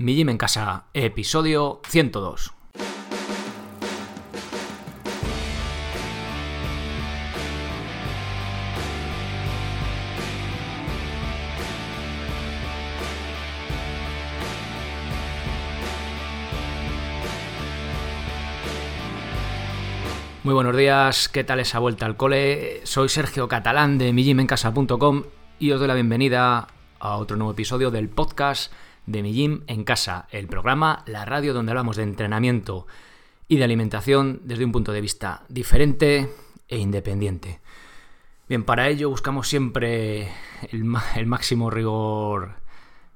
Mi 0.00 0.14
Gym 0.14 0.30
en 0.30 0.38
Casa, 0.38 0.84
episodio 0.94 1.82
102. 1.86 2.54
Muy 20.44 20.54
buenos 20.54 20.74
días, 20.74 21.28
¿qué 21.28 21.44
tal 21.44 21.60
esa 21.60 21.78
vuelta 21.78 22.06
al 22.06 22.16
cole? 22.16 22.80
Soy 22.84 23.10
Sergio 23.10 23.48
Catalán 23.48 23.98
de 23.98 24.14
mijimencasa.com 24.14 25.24
y 25.58 25.72
os 25.72 25.78
doy 25.78 25.88
la 25.88 25.94
bienvenida 25.94 26.68
a 26.98 27.16
otro 27.16 27.36
nuevo 27.36 27.52
episodio 27.52 27.90
del 27.90 28.08
podcast 28.08 28.72
de 29.06 29.22
Mi 29.22 29.32
Gym 29.32 29.62
en 29.66 29.84
Casa, 29.84 30.28
el 30.30 30.46
programa, 30.46 31.02
la 31.06 31.24
radio 31.24 31.54
donde 31.54 31.72
hablamos 31.72 31.96
de 31.96 32.04
entrenamiento 32.04 32.86
y 33.48 33.56
de 33.56 33.64
alimentación 33.64 34.40
desde 34.44 34.64
un 34.64 34.72
punto 34.72 34.92
de 34.92 35.00
vista 35.00 35.44
diferente 35.48 36.30
e 36.68 36.78
independiente. 36.78 37.60
Bien, 38.48 38.64
para 38.64 38.88
ello 38.88 39.10
buscamos 39.10 39.48
siempre 39.48 40.28
el, 40.70 40.84
el 41.16 41.26
máximo 41.26 41.70
rigor 41.70 42.54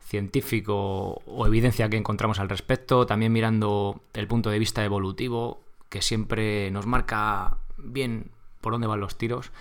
científico 0.01 1.23
o 1.27 1.47
evidencia 1.47 1.89
que 1.89 1.97
encontramos 1.97 2.39
al 2.39 2.49
respecto, 2.49 3.07
también 3.07 3.33
mirando 3.33 4.03
el 4.13 4.29
punto 4.29 4.51
de 4.51 4.59
vista 4.59 4.85
evolutivo 4.85 5.65
que 5.89 6.03
siempre 6.03 6.71
nos 6.71 6.87
marca 6.87 7.59
bien 7.79 8.31
por 8.61 8.73
dónde 8.73 8.87
van 8.87 9.01
los 9.01 9.17
tiros. 9.17 9.53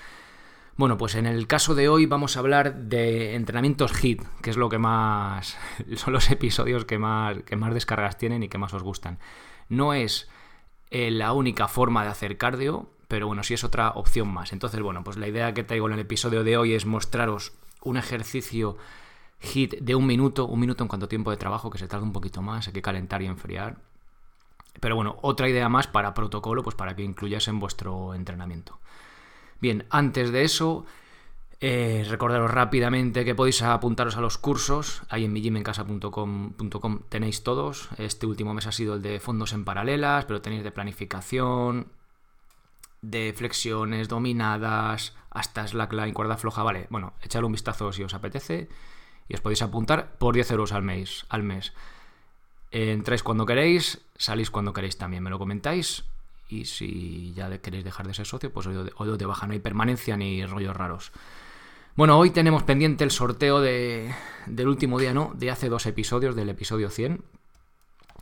Bueno, 0.75 0.97
pues 0.97 1.13
en 1.15 1.27
el 1.27 1.45
caso 1.45 1.75
de 1.75 1.87
hoy 1.87 2.07
vamos 2.07 2.35
a 2.35 2.39
hablar 2.39 2.75
de 2.75 3.35
entrenamientos 3.35 3.91
HIT, 3.91 4.23
que 4.41 4.49
es 4.49 4.57
lo 4.57 4.69
que 4.69 4.79
más. 4.79 5.55
son 5.95 6.13
los 6.13 6.31
episodios 6.31 6.85
que 6.85 6.97
más, 6.97 7.37
que 7.43 7.55
más 7.55 7.73
descargas 7.73 8.17
tienen 8.17 8.41
y 8.41 8.49
que 8.49 8.57
más 8.57 8.73
os 8.73 8.81
gustan. 8.81 9.19
No 9.69 9.93
es 9.93 10.29
eh, 10.89 11.11
la 11.11 11.33
única 11.33 11.67
forma 11.67 12.03
de 12.03 12.09
hacer 12.09 12.37
cardio, 12.37 12.89
pero 13.07 13.27
bueno, 13.27 13.43
sí 13.43 13.53
es 13.53 13.63
otra 13.63 13.91
opción 13.91 14.27
más. 14.27 14.51
Entonces, 14.51 14.81
bueno, 14.81 15.03
pues 15.03 15.17
la 15.17 15.27
idea 15.27 15.53
que 15.53 15.63
traigo 15.63 15.87
en 15.87 15.93
el 15.93 15.99
episodio 15.99 16.43
de 16.43 16.57
hoy 16.57 16.73
es 16.73 16.87
mostraros 16.87 17.53
un 17.83 17.97
ejercicio 17.97 18.77
HIT 19.41 19.75
de 19.79 19.93
un 19.93 20.07
minuto, 20.07 20.47
un 20.47 20.59
minuto 20.59 20.83
en 20.83 20.87
cuanto 20.87 21.07
tiempo 21.07 21.29
de 21.29 21.37
trabajo, 21.37 21.69
que 21.69 21.77
se 21.77 21.87
tarda 21.87 22.03
un 22.03 22.13
poquito 22.13 22.41
más, 22.41 22.67
hay 22.67 22.73
que 22.73 22.81
calentar 22.81 23.21
y 23.21 23.27
enfriar 23.27 23.77
pero 24.79 24.95
bueno, 24.95 25.17
otra 25.21 25.47
idea 25.47 25.69
más 25.69 25.87
para 25.87 26.13
protocolo, 26.13 26.63
pues 26.63 26.75
para 26.75 26.95
que 26.95 27.03
incluyas 27.03 27.47
en 27.47 27.59
vuestro 27.59 28.13
entrenamiento. 28.13 28.79
Bien, 29.63 29.85
antes 29.91 30.33
de 30.33 30.43
eso, 30.43 30.85
eh, 31.61 32.05
recordaros 32.09 32.51
rápidamente 32.51 33.23
que 33.23 33.33
podéis 33.33 33.61
apuntaros 33.61 34.17
a 34.17 34.19
los 34.19 34.37
cursos. 34.37 35.03
Ahí 35.07 35.23
en 35.23 35.31
mijimencasa.com 35.31 36.99
tenéis 37.07 37.43
todos. 37.43 37.87
Este 37.97 38.25
último 38.25 38.53
mes 38.53 38.67
ha 38.67 38.73
sido 38.73 38.95
el 38.95 39.01
de 39.01 39.21
fondos 39.21 39.53
en 39.53 39.63
paralelas, 39.63 40.25
pero 40.25 40.41
tenéis 40.41 40.65
de 40.65 40.73
planificación, 40.73 41.87
de 43.01 43.33
flexiones 43.33 44.09
dominadas, 44.09 45.15
hasta 45.29 45.65
slackline, 45.65 46.13
cuerda 46.13 46.35
floja. 46.35 46.61
Vale, 46.61 46.87
bueno, 46.89 47.13
echadle 47.21 47.45
un 47.45 47.53
vistazo 47.53 47.93
si 47.93 48.03
os 48.03 48.13
apetece 48.13 48.67
y 49.29 49.33
os 49.33 49.39
podéis 49.39 49.61
apuntar 49.61 50.17
por 50.17 50.35
10 50.35 50.51
euros 50.51 50.73
al 50.73 50.83
mes. 50.83 51.25
Al 51.29 51.43
mes. 51.43 51.71
Entráis 52.71 53.23
cuando 53.23 53.45
queréis, 53.45 54.01
salís 54.17 54.51
cuando 54.51 54.73
queréis 54.73 54.97
también, 54.97 55.23
me 55.23 55.29
lo 55.29 55.39
comentáis. 55.39 56.03
Y 56.53 56.65
si 56.65 57.33
ya 57.33 57.49
queréis 57.57 57.83
dejar 57.83 58.05
de 58.05 58.13
ser 58.13 58.27
socio, 58.27 58.53
pues 58.53 58.67
hoy 58.67 59.17
de 59.17 59.25
baja, 59.25 59.47
no 59.47 59.53
hay 59.53 59.59
permanencia 59.59 60.15
ni 60.15 60.45
rollos 60.45 60.75
raros. 60.75 61.11
Bueno, 61.95 62.19
hoy 62.19 62.29
tenemos 62.29 62.61
pendiente 62.61 63.03
el 63.03 63.09
sorteo 63.09 63.59
de, 63.59 64.13
del 64.45 64.67
último 64.67 64.99
día, 64.99 65.15
¿no? 65.15 65.31
De 65.33 65.49
hace 65.49 65.67
dos 65.67 65.87
episodios, 65.87 66.35
del 66.35 66.49
episodio 66.49 66.91
100. 66.91 67.23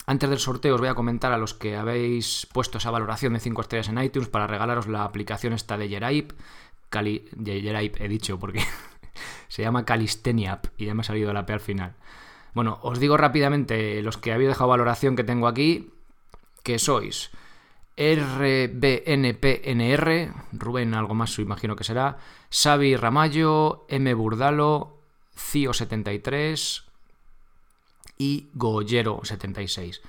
Antes 0.05 0.29
del 0.29 0.39
sorteo 0.39 0.75
os 0.75 0.79
voy 0.79 0.89
a 0.89 0.95
comentar 0.95 1.33
a 1.33 1.37
los 1.37 1.53
que 1.53 1.75
habéis 1.75 2.47
puesto 2.53 2.77
esa 2.77 2.89
valoración 2.89 3.33
de 3.33 3.41
5 3.41 3.61
estrellas 3.61 3.89
en 3.89 4.01
iTunes 4.01 4.29
para 4.29 4.47
regalaros 4.47 4.87
la 4.87 5.03
aplicación 5.03 5.51
esta 5.51 5.77
de 5.77 5.89
Yeraip. 5.89 6.31
Cali, 6.89 7.25
he 7.45 8.07
dicho 8.07 8.39
porque 8.39 8.63
se 9.49 9.61
llama 9.61 9.83
Calistenia 9.83 10.53
App 10.53 10.67
y 10.77 10.85
ya 10.85 10.93
me 10.93 11.01
ha 11.01 11.03
salido 11.03 11.33
la 11.33 11.45
P 11.45 11.51
al 11.51 11.59
final. 11.59 11.95
Bueno, 12.53 12.79
os 12.81 12.97
digo 12.99 13.17
rápidamente 13.17 14.01
los 14.01 14.17
que 14.17 14.31
habéis 14.31 14.49
dejado 14.49 14.69
valoración 14.69 15.17
que 15.17 15.25
tengo 15.25 15.47
aquí, 15.47 15.91
que 16.63 16.79
sois 16.79 17.31
RBNPNR, 18.01 19.53
Rubén 20.53 20.95
algo 20.95 21.13
más, 21.13 21.37
imagino 21.37 21.75
que 21.75 21.83
será, 21.83 22.17
Xavi 22.49 22.95
Ramallo, 22.95 23.85
M. 23.89 24.11
Burdalo, 24.15 24.97
Cio73 25.37 26.83
y 28.17 28.49
Goyero76. 28.55 30.01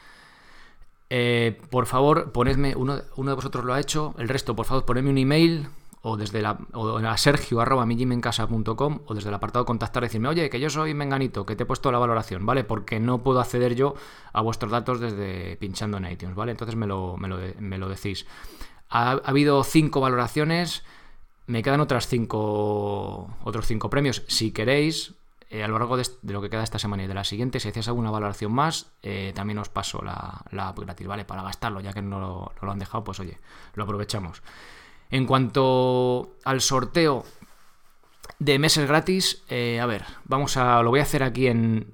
Eh, 1.10 1.60
por 1.68 1.84
favor, 1.84 2.32
ponedme, 2.32 2.74
uno, 2.74 3.02
uno, 3.16 3.30
de 3.30 3.36
vosotros 3.36 3.66
lo 3.66 3.74
ha 3.74 3.80
hecho, 3.80 4.14
el 4.16 4.30
resto, 4.30 4.56
por 4.56 4.64
favor, 4.64 4.86
ponedme 4.86 5.10
un 5.10 5.18
email 5.18 5.68
o 6.04 6.16
desde 6.16 6.42
la, 6.42 6.58
o 6.72 6.98
a 6.98 7.16
sergio 7.16 7.60
arroba 7.60 7.84
o 7.84 9.14
desde 9.14 9.28
el 9.28 9.34
apartado 9.34 9.64
contactar 9.64 10.02
decirme, 10.02 10.28
oye, 10.28 10.50
que 10.50 10.58
yo 10.58 10.68
soy 10.68 10.94
Menganito, 10.94 11.46
que 11.46 11.54
te 11.54 11.62
he 11.62 11.66
puesto 11.66 11.92
la 11.92 11.98
valoración, 11.98 12.44
¿vale? 12.44 12.64
Porque 12.64 12.98
no 12.98 13.22
puedo 13.22 13.40
acceder 13.40 13.76
yo 13.76 13.94
a 14.32 14.40
vuestros 14.40 14.72
datos 14.72 14.98
desde 14.98 15.56
pinchando 15.58 15.98
en 15.98 16.10
iTunes, 16.10 16.34
¿vale? 16.34 16.50
Entonces 16.50 16.74
me 16.74 16.88
lo, 16.88 17.16
me 17.16 17.78
lo, 17.78 17.88
decís. 17.88 18.26
Ha, 18.90 19.12
habido 19.12 19.62
cinco 19.62 20.00
valoraciones, 20.00 20.82
me 21.46 21.62
quedan 21.62 21.80
otras 21.80 22.08
cinco, 22.08 23.36
otros 23.44 23.66
cinco 23.66 23.88
premios. 23.88 24.24
Si 24.26 24.50
queréis, 24.50 25.14
eh, 25.50 25.62
a 25.62 25.68
lo 25.68 25.78
largo 25.78 25.96
de, 25.96 26.04
lo 26.22 26.42
que 26.42 26.50
queda 26.50 26.64
esta 26.64 26.80
semana 26.80 27.04
y 27.04 27.06
de 27.06 27.14
la 27.14 27.22
siguiente, 27.22 27.60
si 27.60 27.68
hacéis 27.68 27.86
alguna 27.86 28.10
valoración 28.10 28.52
más, 28.52 28.90
eh, 29.04 29.30
también 29.36 29.58
os 29.58 29.68
paso 29.68 30.02
la, 30.02 30.42
la 30.50 30.72
gratis, 30.72 31.06
¿vale? 31.06 31.24
Para 31.24 31.44
gastarlo, 31.44 31.78
ya 31.78 31.92
que 31.92 32.02
no 32.02 32.52
lo 32.60 32.72
han 32.72 32.80
dejado, 32.80 33.04
pues 33.04 33.20
oye, 33.20 33.38
lo 33.74 33.84
aprovechamos. 33.84 34.42
En 35.12 35.26
cuanto 35.26 36.36
al 36.42 36.62
sorteo 36.62 37.26
de 38.38 38.58
meses 38.58 38.88
gratis, 38.88 39.42
eh, 39.50 39.78
a 39.78 39.84
ver, 39.84 40.06
vamos 40.24 40.56
a. 40.56 40.82
Lo 40.82 40.88
voy 40.88 41.00
a 41.00 41.02
hacer 41.02 41.22
aquí 41.22 41.48
en, 41.48 41.92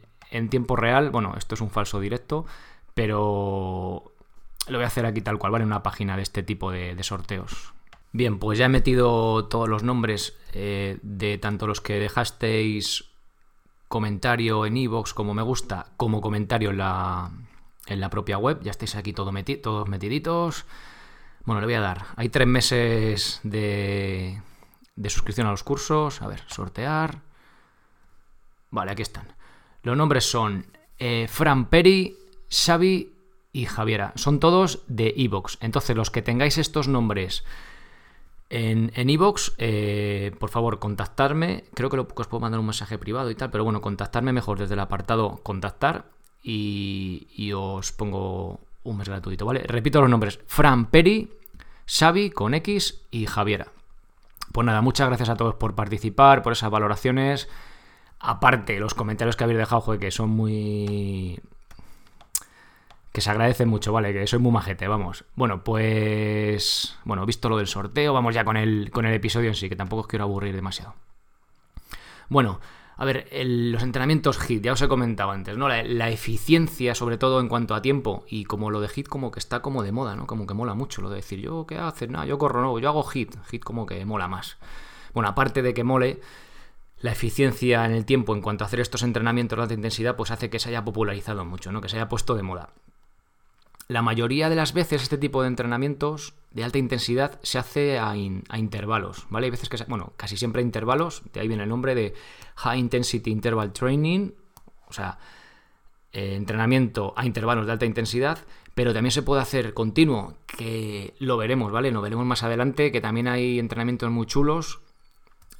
tiempo 0.50 0.76
real. 0.76 1.10
Bueno, 1.10 1.34
esto 1.36 1.56
es 1.56 1.60
un 1.60 1.68
falso 1.68 1.98
directo, 1.98 2.46
pero 2.94 4.12
lo 4.68 4.78
voy 4.78 4.84
a 4.84 4.86
hacer 4.86 5.04
aquí 5.04 5.20
tal 5.20 5.36
cual, 5.36 5.50
¿vale? 5.50 5.64
En 5.64 5.66
una 5.66 5.82
página 5.82 6.16
de 6.16 6.22
este 6.22 6.44
tipo 6.44 6.70
de, 6.70 6.96
sorteos. 7.02 7.74
Bien, 8.12 8.38
pues 8.38 8.56
ya 8.56 8.66
he 8.66 8.68
metido 8.68 9.46
todos 9.46 9.68
los 9.68 9.82
nombres 9.82 10.36
eh, 10.52 10.98
de 11.02 11.38
tanto 11.38 11.66
los 11.66 11.80
que 11.80 11.98
dejasteis 11.98 13.10
comentario 13.88 14.64
en 14.64 14.76
iVoox 14.76 15.12
como 15.12 15.34
me 15.34 15.42
gusta, 15.42 15.86
como 15.96 16.20
comentario 16.20 16.70
en 16.70 16.78
la, 16.78 17.32
en 17.88 17.98
la 17.98 18.10
propia 18.10 18.38
web. 18.38 18.60
Ya 18.62 18.70
estáis 18.70 18.94
aquí 18.94 19.12
todos 19.12 19.32
metiditos. 19.32 20.66
Bueno, 21.44 21.60
le 21.60 21.66
voy 21.66 21.74
a 21.74 21.80
dar. 21.80 22.06
Hay 22.16 22.28
tres 22.28 22.46
meses 22.46 23.40
de, 23.42 24.40
de 24.96 25.10
suscripción 25.10 25.46
a 25.46 25.50
los 25.50 25.64
cursos. 25.64 26.20
A 26.22 26.26
ver, 26.26 26.42
sortear. 26.46 27.22
Vale, 28.70 28.92
aquí 28.92 29.02
están. 29.02 29.26
Los 29.82 29.96
nombres 29.96 30.28
son 30.30 30.66
eh, 30.98 31.26
Fran 31.28 31.66
Peri, 31.66 32.16
Xavi 32.50 33.12
y 33.52 33.64
Javiera. 33.66 34.12
Son 34.16 34.40
todos 34.40 34.82
de 34.88 35.14
Evox. 35.16 35.58
Entonces, 35.60 35.96
los 35.96 36.10
que 36.10 36.22
tengáis 36.22 36.58
estos 36.58 36.88
nombres 36.88 37.44
en 38.50 38.90
Evox, 39.10 39.54
eh, 39.58 40.32
por 40.38 40.50
favor, 40.50 40.78
contactarme. 40.78 41.64
Creo 41.74 41.90
que, 41.90 41.96
lo, 41.96 42.08
os 42.14 42.26
puedo 42.26 42.40
mandar 42.40 42.60
un 42.60 42.66
mensaje 42.66 42.98
privado 42.98 43.30
y 43.30 43.34
tal, 43.34 43.50
pero 43.50 43.64
bueno, 43.64 43.80
contactarme 43.80 44.32
mejor 44.32 44.58
desde 44.58 44.74
el 44.74 44.80
apartado 44.80 45.40
contactar 45.42 46.10
y, 46.42 47.26
y 47.34 47.52
os 47.52 47.92
pongo 47.92 48.60
un 48.84 48.96
mes 48.96 49.08
gratuito, 49.08 49.46
¿vale? 49.46 49.62
Repito 49.66 50.00
los 50.00 50.10
nombres. 50.10 50.40
Fran 50.46 50.86
Peri, 50.86 51.30
Xavi 51.86 52.30
con 52.30 52.54
X 52.54 53.02
y 53.10 53.26
Javiera. 53.26 53.68
Pues 54.52 54.66
nada, 54.66 54.80
muchas 54.80 55.08
gracias 55.08 55.28
a 55.28 55.36
todos 55.36 55.54
por 55.54 55.74
participar, 55.74 56.42
por 56.42 56.52
esas 56.52 56.70
valoraciones. 56.70 57.48
Aparte, 58.20 58.80
los 58.80 58.94
comentarios 58.94 59.36
que 59.36 59.44
habéis 59.44 59.58
dejado, 59.58 59.80
joder, 59.80 60.00
que 60.00 60.10
son 60.10 60.30
muy. 60.30 61.40
que 63.12 63.20
se 63.20 63.30
agradecen 63.30 63.68
mucho, 63.68 63.92
¿vale? 63.92 64.12
Que 64.12 64.26
soy 64.26 64.38
muy 64.38 64.52
majete, 64.52 64.88
vamos. 64.88 65.24
Bueno, 65.36 65.62
pues. 65.62 66.96
Bueno, 67.04 67.24
visto 67.26 67.48
lo 67.48 67.56
del 67.58 67.66
sorteo, 67.66 68.12
vamos 68.12 68.34
ya 68.34 68.44
con 68.44 68.56
el, 68.56 68.90
con 68.90 69.06
el 69.06 69.14
episodio 69.14 69.48
en 69.48 69.54
sí, 69.54 69.68
que 69.68 69.76
tampoco 69.76 70.02
os 70.02 70.08
quiero 70.08 70.24
aburrir 70.24 70.54
demasiado. 70.54 70.94
Bueno, 72.28 72.60
a 73.00 73.04
ver, 73.04 73.28
los 73.32 73.84
entrenamientos 73.84 74.38
HIT, 74.38 74.64
ya 74.64 74.72
os 74.72 74.82
he 74.82 74.88
comentado 74.88 75.30
antes, 75.30 75.56
¿no? 75.56 75.68
La, 75.68 76.10
eficiencia, 76.10 76.96
sobre 76.96 77.16
todo 77.16 77.38
en 77.38 77.46
cuanto 77.46 77.76
a 77.76 77.80
tiempo, 77.80 78.24
y 78.28 78.44
como 78.44 78.72
lo 78.72 78.80
de 78.80 78.88
HIT 78.88 79.06
como 79.06 79.30
que 79.30 79.38
está 79.38 79.62
como 79.62 79.84
de 79.84 79.92
moda, 79.92 80.16
¿no? 80.16 80.26
Como 80.26 80.48
que 80.48 80.54
mola 80.54 80.74
mucho 80.74 81.00
lo 81.00 81.08
de 81.08 81.16
decir, 81.16 81.38
yo, 81.38 81.64
¿qué 81.64 81.78
haces? 81.78 82.10
No, 82.10 82.24
yo 82.24 82.38
corro, 82.38 82.60
no, 82.60 82.76
yo 82.80 82.88
hago 82.88 83.08
HIT, 83.08 83.36
HIT 83.52 83.62
como 83.62 83.86
que 83.86 84.04
mola 84.04 84.26
más. 84.26 84.58
Bueno, 85.14 85.28
aparte 85.28 85.62
de 85.62 85.74
que 85.74 85.84
mole, 85.84 86.20
la 86.98 87.12
eficiencia 87.12 87.84
en 87.84 87.92
el 87.92 88.04
tiempo 88.04 88.34
en 88.34 88.42
cuanto 88.42 88.64
a 88.64 88.66
hacer 88.66 88.80
estos 88.80 89.04
entrenamientos 89.04 89.56
de 89.56 89.62
alta 89.62 89.74
intensidad, 89.74 90.16
pues 90.16 90.32
hace 90.32 90.50
que 90.50 90.58
se 90.58 90.70
haya 90.70 90.84
popularizado 90.84 91.44
mucho, 91.44 91.70
¿no? 91.70 91.80
Que 91.80 91.88
se 91.88 91.98
haya 91.98 92.08
puesto 92.08 92.34
de 92.34 92.42
moda. 92.42 92.70
La 93.88 94.02
mayoría 94.02 94.50
de 94.50 94.54
las 94.54 94.74
veces 94.74 95.02
este 95.02 95.16
tipo 95.16 95.40
de 95.40 95.48
entrenamientos 95.48 96.34
de 96.50 96.62
alta 96.62 96.76
intensidad 96.76 97.40
se 97.42 97.58
hace 97.58 97.98
a, 97.98 98.14
intervalos, 98.16 99.26
¿vale? 99.30 99.46
Hay 99.46 99.50
veces 99.50 99.70
que, 99.70 99.82
bueno, 99.88 100.12
casi 100.18 100.36
siempre 100.36 100.60
a 100.60 100.64
intervalos, 100.64 101.22
de 101.32 101.40
ahí 101.40 101.48
viene 101.48 101.62
el 101.62 101.70
nombre 101.70 101.94
de 101.94 102.12
High 102.56 102.78
Intensity 102.78 103.30
Interval 103.30 103.72
Training, 103.72 104.32
o 104.88 104.92
sea, 104.92 105.18
eh, 106.12 106.34
entrenamiento 106.34 107.14
a 107.16 107.24
intervalos 107.24 107.64
de 107.64 107.72
alta 107.72 107.86
intensidad, 107.86 108.38
pero 108.74 108.92
también 108.92 109.10
se 109.10 109.22
puede 109.22 109.40
hacer 109.40 109.72
continuo, 109.72 110.34
que 110.46 111.14
lo 111.18 111.38
veremos, 111.38 111.72
¿vale? 111.72 111.90
Lo 111.90 112.02
veremos 112.02 112.26
más 112.26 112.42
adelante, 112.42 112.92
que 112.92 113.00
también 113.00 113.26
hay 113.26 113.58
entrenamientos 113.58 114.10
muy 114.10 114.26
chulos, 114.26 114.82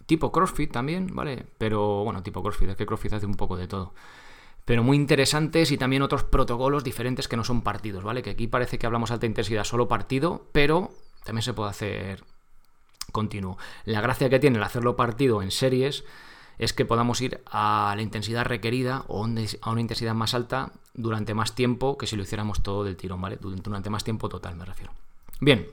tipo 0.05 0.33
CrossFit 0.33 0.71
también, 0.71 1.15
¿vale? 1.15 1.47
Pero 1.57 2.05
bueno, 2.05 2.23
tipo 2.23 2.43
CrossFit, 2.43 2.69
es 2.69 2.77
que 2.77 2.85
CrossFit 2.85 3.15
hace 3.15 3.27
un 3.27 3.37
poco 3.37 3.57
de 3.57 3.69
todo. 3.69 3.95
Pero 4.69 4.85
muy 4.85 4.99
interesantes 4.99 5.73
y 5.73 5.79
también 5.79 6.03
otros 6.03 6.25
protocolos 6.25 6.85
diferentes 6.85 7.27
que 7.27 7.39
no 7.39 7.43
son 7.43 7.63
partidos, 7.63 8.05
¿vale? 8.05 8.21
Que 8.21 8.29
aquí 8.29 8.49
parece 8.49 8.79
que 8.79 8.85
hablamos 8.85 9.11
alta 9.11 9.25
intensidad 9.25 9.65
solo 9.65 9.89
partido, 9.89 10.47
pero 10.53 10.91
también 11.25 11.41
se 11.41 11.55
puede 11.55 11.71
hacer 11.71 12.23
continuo. 13.11 13.57
La 13.87 14.03
gracia 14.03 14.29
que 14.29 14.39
tiene 14.39 14.59
el 14.59 14.63
hacerlo 14.63 14.95
partido 14.95 15.41
en 15.41 15.53
series 15.53 16.05
es 16.59 16.75
que 16.75 16.85
podamos 16.85 17.23
ir 17.23 17.41
a 17.51 17.95
la 17.97 18.03
intensidad 18.03 18.45
requerida 18.45 19.07
o 19.09 19.25
a 19.25 19.71
una 19.71 19.81
intensidad 19.81 20.13
más 20.13 20.35
alta 20.35 20.73
durante 20.93 21.33
más 21.33 21.55
tiempo 21.55 21.97
que 21.97 22.07
si 22.07 22.17
lo 22.17 22.25
hiciéramos 22.25 22.63
todo 22.63 22.85
del 22.85 22.99
tirón, 22.99 23.23
¿vale? 23.23 23.39
Durante 23.41 23.89
más 23.89 24.05
tiempo 24.05 24.29
total, 24.29 24.55
me 24.57 24.67
refiero. 24.67 24.93
Bien. 25.41 25.67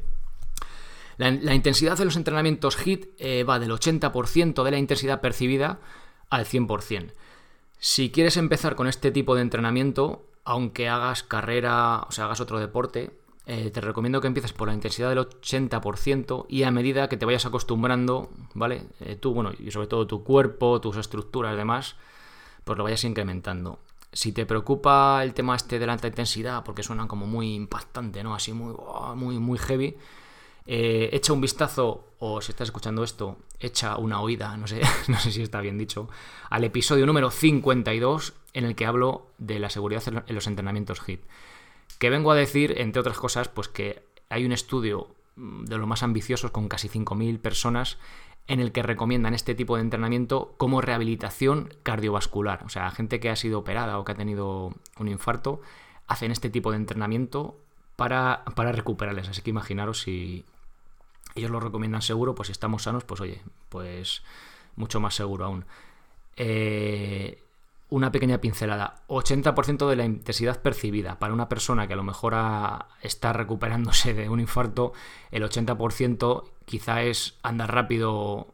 La, 1.17 1.53
intensidad 1.53 1.97
de 1.97 2.05
los 2.05 2.15
entrenamientos 2.15 2.77
HIT 2.77 3.07
eh, 3.19 3.43
va 3.43 3.59
del 3.59 3.71
80% 3.71 4.63
de 4.63 4.71
la 4.71 4.77
intensidad 4.77 5.19
percibida 5.19 5.81
al 6.29 6.45
100%. 6.45 7.11
Si 7.87 8.09
quieres 8.09 8.35
empezar 8.37 8.75
con 8.75 8.87
este 8.87 9.11
tipo 9.11 9.35
de 9.35 9.43
entrenamiento, 9.43 10.25
aunque 10.43 10.89
hagas 10.89 11.21
carrera, 11.21 12.01
o 12.09 12.11
sea, 12.11 12.25
hagas 12.25 12.39
otro 12.41 12.59
deporte, 12.59 13.11
eh, 13.45 13.69
te 13.69 13.79
recomiendo 13.79 14.21
que 14.21 14.27
empieces 14.27 14.53
por 14.53 14.69
la 14.69 14.73
intensidad 14.73 15.09
del 15.09 15.19
80% 15.19 16.47
y 16.49 16.63
a 16.63 16.71
medida 16.71 17.07
que 17.09 17.15
te 17.15 17.27
vayas 17.27 17.45
acostumbrando, 17.45 18.31
¿vale? 18.55 18.87
Eh, 19.01 19.15
tú, 19.17 19.35
bueno, 19.35 19.51
y 19.59 19.69
sobre 19.69 19.85
todo 19.85 20.07
tu 20.07 20.23
cuerpo, 20.23 20.81
tus 20.81 20.97
estructuras 20.97 21.53
y 21.53 21.57
demás, 21.57 21.95
pues 22.63 22.75
lo 22.75 22.83
vayas 22.83 23.03
incrementando. 23.03 23.77
Si 24.11 24.31
te 24.31 24.47
preocupa 24.47 25.23
el 25.23 25.35
tema 25.35 25.55
este 25.55 25.77
de 25.77 25.85
la 25.85 25.93
alta 25.93 26.07
intensidad, 26.07 26.63
porque 26.63 26.81
suena 26.81 27.07
como 27.07 27.27
muy 27.27 27.53
impactante, 27.53 28.23
¿no? 28.23 28.33
Así 28.33 28.51
muy, 28.51 28.73
muy, 29.13 29.37
muy 29.37 29.59
heavy, 29.59 29.95
eh, 30.65 31.09
echa 31.13 31.33
un 31.33 31.41
vistazo, 31.41 32.13
o 32.19 32.41
si 32.41 32.51
estás 32.51 32.69
escuchando 32.69 33.03
esto, 33.03 33.37
echa 33.59 33.97
una 33.97 34.21
oída, 34.21 34.57
no 34.57 34.67
sé, 34.67 34.81
no 35.07 35.19
sé 35.19 35.31
si 35.31 35.41
está 35.41 35.61
bien 35.61 35.77
dicho, 35.77 36.09
al 36.49 36.63
episodio 36.63 37.05
número 37.05 37.29
52 37.31 38.33
en 38.53 38.65
el 38.65 38.75
que 38.75 38.85
hablo 38.85 39.27
de 39.37 39.59
la 39.59 39.69
seguridad 39.69 40.03
en 40.07 40.35
los 40.35 40.47
entrenamientos 40.47 41.01
HIT. 41.05 41.21
Que 41.99 42.09
vengo 42.09 42.31
a 42.31 42.35
decir, 42.35 42.75
entre 42.77 42.99
otras 42.99 43.17
cosas, 43.17 43.47
pues 43.47 43.67
que 43.67 44.03
hay 44.29 44.45
un 44.45 44.51
estudio 44.51 45.07
mm, 45.35 45.65
de 45.65 45.77
los 45.77 45.87
más 45.87 46.03
ambiciosos 46.03 46.51
con 46.51 46.67
casi 46.67 46.89
5.000 46.89 47.39
personas 47.39 47.97
en 48.47 48.59
el 48.59 48.71
que 48.71 48.83
recomiendan 48.83 49.33
este 49.33 49.55
tipo 49.55 49.75
de 49.75 49.81
entrenamiento 49.81 50.53
como 50.57 50.81
rehabilitación 50.81 51.73
cardiovascular. 51.83 52.63
O 52.65 52.69
sea, 52.69 52.91
gente 52.91 53.19
que 53.19 53.29
ha 53.29 53.35
sido 53.35 53.59
operada 53.59 53.97
o 53.97 54.05
que 54.05 54.11
ha 54.11 54.15
tenido 54.15 54.73
un 54.99 55.07
infarto 55.07 55.61
hacen 56.07 56.31
este 56.31 56.49
tipo 56.49 56.71
de 56.71 56.77
entrenamiento 56.77 57.57
para, 57.95 58.43
para 58.55 58.71
recuperarles. 58.71 59.29
Así 59.29 59.41
que 59.41 59.49
imaginaros 59.49 60.01
si 60.01 60.45
ellos 61.35 61.51
lo 61.51 61.59
recomiendan 61.59 62.01
seguro, 62.01 62.35
pues 62.35 62.47
si 62.47 62.51
estamos 62.53 62.83
sanos, 62.83 63.03
pues 63.03 63.21
oye, 63.21 63.41
pues 63.69 64.23
mucho 64.75 64.99
más 64.99 65.15
seguro 65.15 65.45
aún. 65.45 65.65
Eh, 66.37 67.41
una 67.89 68.11
pequeña 68.11 68.39
pincelada. 68.39 69.03
80% 69.07 69.87
de 69.87 69.95
la 69.95 70.05
intensidad 70.05 70.61
percibida. 70.61 71.19
Para 71.19 71.33
una 71.33 71.49
persona 71.49 71.87
que 71.87 71.93
a 71.93 71.97
lo 71.97 72.03
mejor 72.03 72.35
está 73.01 73.33
recuperándose 73.33 74.13
de 74.13 74.29
un 74.29 74.39
infarto, 74.39 74.93
el 75.31 75.43
80% 75.43 76.43
quizá 76.65 77.03
es 77.03 77.35
andar 77.43 77.73
rápido 77.73 78.47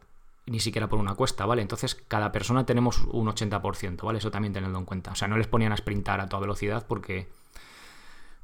ni 0.46 0.60
siquiera 0.60 0.88
por 0.88 0.98
una 0.98 1.14
cuesta, 1.14 1.46
¿vale? 1.46 1.62
Entonces, 1.62 1.94
cada 1.94 2.32
persona 2.32 2.66
tenemos 2.66 3.04
un 3.10 3.28
80%, 3.28 4.02
¿vale? 4.02 4.18
Eso 4.18 4.30
también 4.30 4.52
tenedlo 4.52 4.78
en 4.78 4.84
cuenta. 4.84 5.12
O 5.12 5.14
sea, 5.14 5.28
no 5.28 5.38
les 5.38 5.46
ponían 5.46 5.72
a 5.72 5.76
sprintar 5.76 6.20
a 6.20 6.28
toda 6.28 6.40
velocidad 6.40 6.84
porque, 6.86 7.28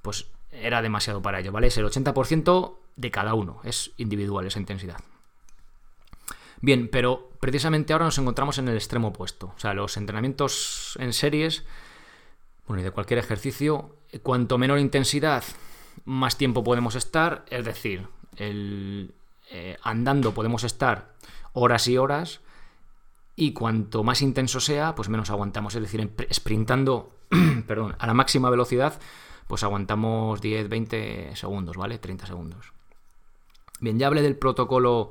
pues, 0.01 0.27
era 0.53 0.81
demasiado 0.81 1.21
para 1.21 1.41
ello, 1.41 1.53
¿vale? 1.53 1.67
Es 1.67 1.77
el 1.77 1.85
80% 1.85 2.77
de 2.99 3.11
cada 3.11 3.33
uno, 3.35 3.61
es 3.65 3.93
individual 3.97 4.47
esa 4.47 4.59
intensidad. 4.59 4.99
Bien, 6.61 6.89
pero 6.91 7.31
precisamente 7.41 7.93
ahora 7.93 8.05
nos 8.05 8.19
encontramos 8.19 8.59
en 8.59 8.69
el 8.69 8.75
extremo 8.75 9.09
opuesto. 9.09 9.53
O 9.57 9.59
sea, 9.59 9.73
los 9.73 9.97
entrenamientos 9.97 10.97
en 10.99 11.13
series, 11.13 11.65
bueno, 12.67 12.81
y 12.81 12.85
de 12.85 12.91
cualquier 12.91 13.21
ejercicio, 13.21 13.97
cuanto 14.23 14.59
menor 14.59 14.81
intensidad, 14.81 15.45
más 16.05 16.37
tiempo 16.37 16.65
podemos 16.65 16.97
estar. 16.97 17.45
Es 17.49 17.65
decir, 17.65 18.09
el, 18.37 19.15
eh, 19.51 19.77
andando 19.83 20.35
podemos 20.35 20.65
estar 20.65 21.15
horas 21.53 21.87
y 21.87 21.97
horas. 21.97 22.41
Y 23.37 23.53
cuanto 23.53 24.03
más 24.03 24.21
intenso 24.21 24.59
sea, 24.59 24.97
pues 24.97 25.09
menos 25.09 25.31
aguantamos. 25.31 25.77
Es 25.77 25.83
decir, 25.83 26.13
sprintando 26.33 27.13
perdón, 27.67 27.95
a 27.99 28.07
la 28.07 28.15
máxima 28.15 28.51
velocidad, 28.51 28.99
pues 29.47 29.63
aguantamos 29.63 30.41
10, 30.41 30.69
20 30.69 31.37
segundos, 31.37 31.77
¿vale? 31.77 31.99
30 31.99 32.27
segundos. 32.27 32.73
Bien, 33.81 33.99
ya 33.99 34.07
hablé 34.07 34.23
del 34.23 34.37
protocolo 34.37 35.11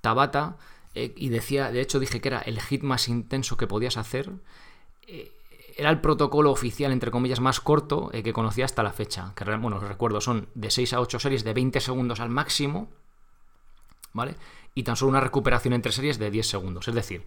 Tabata. 0.00 0.56
Eh, 0.94 1.12
y 1.16 1.28
decía, 1.28 1.70
de 1.70 1.80
hecho 1.80 2.00
dije 2.00 2.20
que 2.20 2.28
era 2.28 2.40
el 2.40 2.60
hit 2.60 2.82
más 2.82 3.08
intenso 3.08 3.56
que 3.56 3.66
podías 3.66 3.96
hacer. 3.96 4.32
Eh, 5.06 5.32
era 5.76 5.90
el 5.90 6.00
protocolo 6.00 6.50
oficial, 6.50 6.90
entre 6.90 7.12
comillas, 7.12 7.40
más 7.40 7.60
corto 7.60 8.10
eh, 8.12 8.22
que 8.22 8.32
conocía 8.32 8.64
hasta 8.64 8.82
la 8.82 8.92
fecha. 8.92 9.32
Que, 9.36 9.44
bueno, 9.44 9.78
recuerdo, 9.78 10.20
son 10.20 10.48
de 10.54 10.70
6 10.70 10.94
a 10.94 11.00
8 11.00 11.20
series 11.20 11.44
de 11.44 11.54
20 11.54 11.80
segundos 11.80 12.20
al 12.20 12.30
máximo. 12.30 12.88
¿Vale? 14.12 14.34
Y 14.74 14.82
tan 14.82 14.96
solo 14.96 15.10
una 15.10 15.20
recuperación 15.20 15.74
entre 15.74 15.92
series 15.92 16.18
de 16.18 16.30
10 16.30 16.48
segundos. 16.48 16.88
Es 16.88 16.94
decir, 16.94 17.24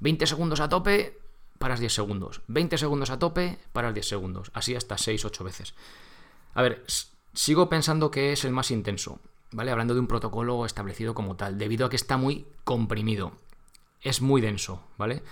20 0.00 0.26
segundos 0.26 0.58
a 0.58 0.68
tope, 0.68 1.16
paras 1.58 1.78
10 1.78 1.92
segundos. 1.92 2.40
20 2.48 2.76
segundos 2.76 3.10
a 3.10 3.20
tope, 3.20 3.58
paras 3.72 3.94
10 3.94 4.08
segundos. 4.08 4.50
Así 4.54 4.74
hasta 4.74 4.96
6-8 4.96 5.44
veces. 5.44 5.74
A 6.54 6.62
ver, 6.62 6.84
sigo 7.34 7.68
pensando 7.68 8.10
que 8.10 8.32
es 8.32 8.44
el 8.44 8.50
más 8.50 8.72
intenso. 8.72 9.20
¿Vale? 9.52 9.70
Hablando 9.70 9.94
de 9.94 10.00
un 10.00 10.06
protocolo 10.06 10.66
establecido 10.66 11.14
como 11.14 11.36
tal, 11.36 11.58
debido 11.58 11.86
a 11.86 11.90
que 11.90 11.96
está 11.96 12.16
muy 12.16 12.46
comprimido. 12.64 13.32
Es 14.00 14.20
muy 14.20 14.40
denso, 14.40 14.82
¿vale? 14.98 15.22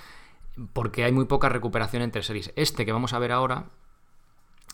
Porque 0.73 1.05
hay 1.05 1.13
muy 1.13 1.25
poca 1.25 1.49
recuperación 1.49 2.03
entre 2.03 2.23
series. 2.23 2.53
Este 2.57 2.87
que 2.87 2.93
vamos 2.93 3.13
a 3.13 3.19
ver 3.19 3.33
ahora, 3.33 3.67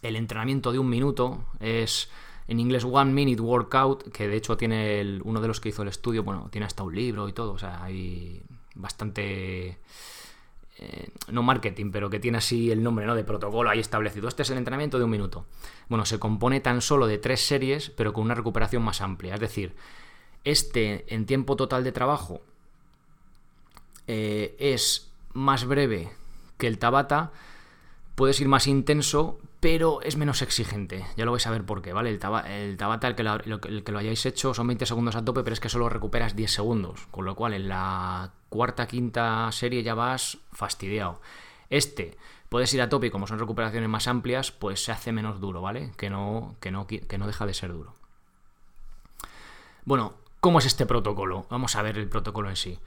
el 0.03 0.17
entrenamiento 0.17 0.73
de 0.73 0.79
un 0.79 0.89
minuto, 0.89 1.45
es 1.61 2.11
en 2.49 2.61
inglés 2.61 2.85
One 2.85 3.13
Minute 3.13 3.43
Workout, 3.43 4.11
que 4.13 4.29
de 4.29 4.37
hecho 4.37 4.57
tiene 4.57 5.21
uno 5.25 5.41
de 5.41 5.49
los 5.49 5.61
que 5.61 5.71
hizo 5.71 5.83
el 5.83 5.89
estudio, 5.89 6.23
bueno, 6.23 6.49
tiene 6.51 6.67
hasta 6.67 6.83
un 6.83 6.95
libro 6.95 7.29
y 7.29 7.33
todo, 7.33 7.53
o 7.53 7.59
sea, 7.59 7.83
hay 7.83 8.43
bastante 8.75 9.79
eh, 10.79 11.09
no 11.31 11.43
marketing, 11.43 11.91
pero 11.91 12.11
que 12.11 12.21
tiene 12.21 12.39
así 12.39 12.71
el 12.71 12.83
nombre 12.83 13.07
¿no? 13.07 13.15
de 13.15 13.25
protocolo 13.25 13.71
ahí 13.71 13.81
establecido. 13.81 14.29
Este 14.29 14.43
es 14.43 14.51
el 14.51 14.59
entrenamiento 14.59 14.99
de 14.99 15.05
un 15.05 15.11
minuto. 15.11 15.47
Bueno, 15.89 16.05
se 16.05 16.19
compone 16.19 16.61
tan 16.61 16.83
solo 16.83 17.07
de 17.07 17.19
tres 17.19 17.41
series, 17.41 17.91
pero 17.91 18.13
con 18.13 18.25
una 18.25 18.35
recuperación 18.35 18.83
más 18.83 19.01
amplia. 19.01 19.35
Es 19.35 19.41
decir, 19.41 19.75
este 20.45 21.13
en 21.15 21.25
tiempo 21.25 21.57
total 21.57 21.83
de 21.83 21.93
trabajo 21.93 22.43
eh, 24.07 24.55
es 24.59 25.11
más 25.33 25.65
breve 25.65 26.11
que 26.59 26.67
el 26.67 26.79
Tabata, 26.79 27.33
puedes 28.17 28.41
ir 28.41 28.49
más 28.49 28.67
intenso, 28.67 29.39
pero 29.61 30.03
es 30.03 30.17
menos 30.17 30.43
exigente. 30.43 31.07
Ya 31.17 31.25
lo 31.25 31.33
vais 31.33 31.47
a 31.47 31.51
ver 31.51 31.65
por 31.65 31.83
qué, 31.83 31.93
¿vale? 31.93 32.11
El, 32.11 32.19
Tabata, 32.19 33.07
el 33.09 33.15
que, 33.15 33.23
lo, 33.23 33.99
hayáis 33.99 34.27
hecho, 34.27 34.55
son 34.55 34.67
20 34.67 34.87
segundos 34.87 35.15
a 35.15 35.25
tope, 35.25 35.45
pero 35.45 35.55
es 35.55 35.61
que 35.61 35.69
solo 35.69 35.89
recuperas 35.89 36.35
10 36.35 36.51
segundos. 36.51 37.07
Con 37.13 37.25
lo 37.27 37.37
cual, 37.37 37.53
en 37.55 37.69
la 37.69 38.33
cuarta, 38.49 38.89
quinta 38.89 39.53
serie 39.53 39.83
ya 39.83 39.95
vas 39.95 40.39
fastidiado. 40.51 41.21
Este, 41.69 42.17
puedes 42.49 42.73
ir 42.75 42.81
a 42.81 42.89
tope 42.89 43.09
y 43.09 43.11
como 43.11 43.27
son 43.27 43.39
recuperaciones 43.39 43.89
más 43.89 44.09
amplias, 44.09 44.51
pues 44.51 44.83
se 44.83 44.93
hace 44.93 45.13
menos 45.13 45.39
duro, 45.39 45.61
¿vale? 45.61 45.93
Que 45.97 46.11
no, 46.11 46.57
que 46.61 46.71
no, 46.71 46.87
que 46.87 47.19
no 47.19 47.27
deja 47.27 47.47
de 47.47 47.55
ser 47.55 47.73
duro. 47.73 47.95
Bueno, 49.85 50.15
¿cómo 50.41 50.59
es 50.59 50.67
este 50.67 50.87
protocolo? 50.87 51.47
Vamos 51.51 51.77
a 51.77 51.83
ver 51.83 51.99
el 51.99 52.09
protocolo 52.09 52.49
en 52.49 52.57
sí. 52.57 52.79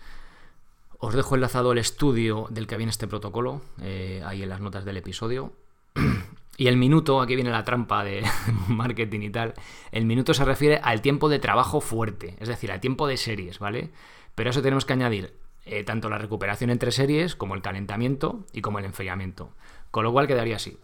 Os 1.02 1.14
dejo 1.14 1.36
enlazado 1.36 1.72
el 1.72 1.78
estudio 1.78 2.48
del 2.50 2.68
que 2.68 2.76
viene 2.76 2.90
este 2.90 3.08
protocolo, 3.08 3.62
eh, 3.82 4.22
ahí 4.26 4.44
en 4.44 4.50
las 4.50 4.60
notas 4.60 4.84
del 4.86 4.98
episodio. 4.98 5.54
Y 6.58 6.68
el 6.68 6.76
minuto, 6.76 7.22
aquí 7.22 7.36
viene 7.36 7.52
la 7.52 7.64
trampa 7.64 8.04
de 8.04 8.22
marketing 8.68 9.22
y 9.22 9.30
tal, 9.30 9.54
el 9.94 10.04
minuto 10.04 10.34
se 10.34 10.44
refiere 10.44 10.82
al 10.84 11.00
tiempo 11.02 11.30
de 11.30 11.40
trabajo 11.40 11.80
fuerte, 11.80 12.36
es 12.38 12.50
decir, 12.50 12.70
al 12.70 12.82
tiempo 12.82 13.08
de 13.08 13.16
series, 13.16 13.60
¿vale? 13.60 13.92
Pero 14.36 14.50
eso 14.50 14.62
tenemos 14.62 14.84
que 14.84 14.92
añadir 14.92 15.40
eh, 15.64 15.86
tanto 15.86 16.10
la 16.10 16.18
recuperación 16.18 16.70
entre 16.70 16.92
series 16.92 17.38
como 17.38 17.56
el 17.56 17.62
calentamiento 17.62 18.46
y 18.52 18.60
como 18.60 18.80
el 18.80 18.84
enfriamiento. 18.84 19.54
Con 19.90 20.04
lo 20.04 20.12
cual 20.12 20.28
quedaría 20.28 20.58
así. 20.58 20.78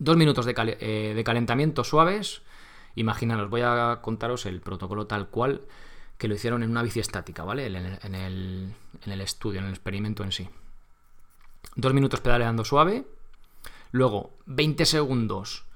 Dos 0.00 0.16
minutos 0.16 0.44
de, 0.44 0.54
eh, 0.56 1.22
calentamiento 1.24 1.84
suaves. 1.84 2.42
Imaginaros, 2.96 3.50
voy 3.50 3.60
a 3.60 4.00
contaros 4.02 4.44
el 4.44 4.60
protocolo 4.60 5.06
tal 5.06 5.28
cual 5.28 5.60
que 6.18 6.28
lo 6.28 6.34
hicieron 6.34 6.62
en 6.62 6.70
una 6.70 6.82
bici 6.82 7.00
estática, 7.00 7.44
¿vale? 7.44 7.66
En 7.66 8.14
el, 8.14 9.20
estudio, 9.20 9.60
en 9.60 9.66
el 9.66 9.72
experimento 9.72 10.22
en 10.22 10.32
sí. 10.32 10.48
Dos 11.76 11.94
minutos 11.94 12.20
pedaleando 12.20 12.64
suave, 12.64 13.04
Luego, 13.94 14.32
20 14.46 14.86
segundos 14.86 15.66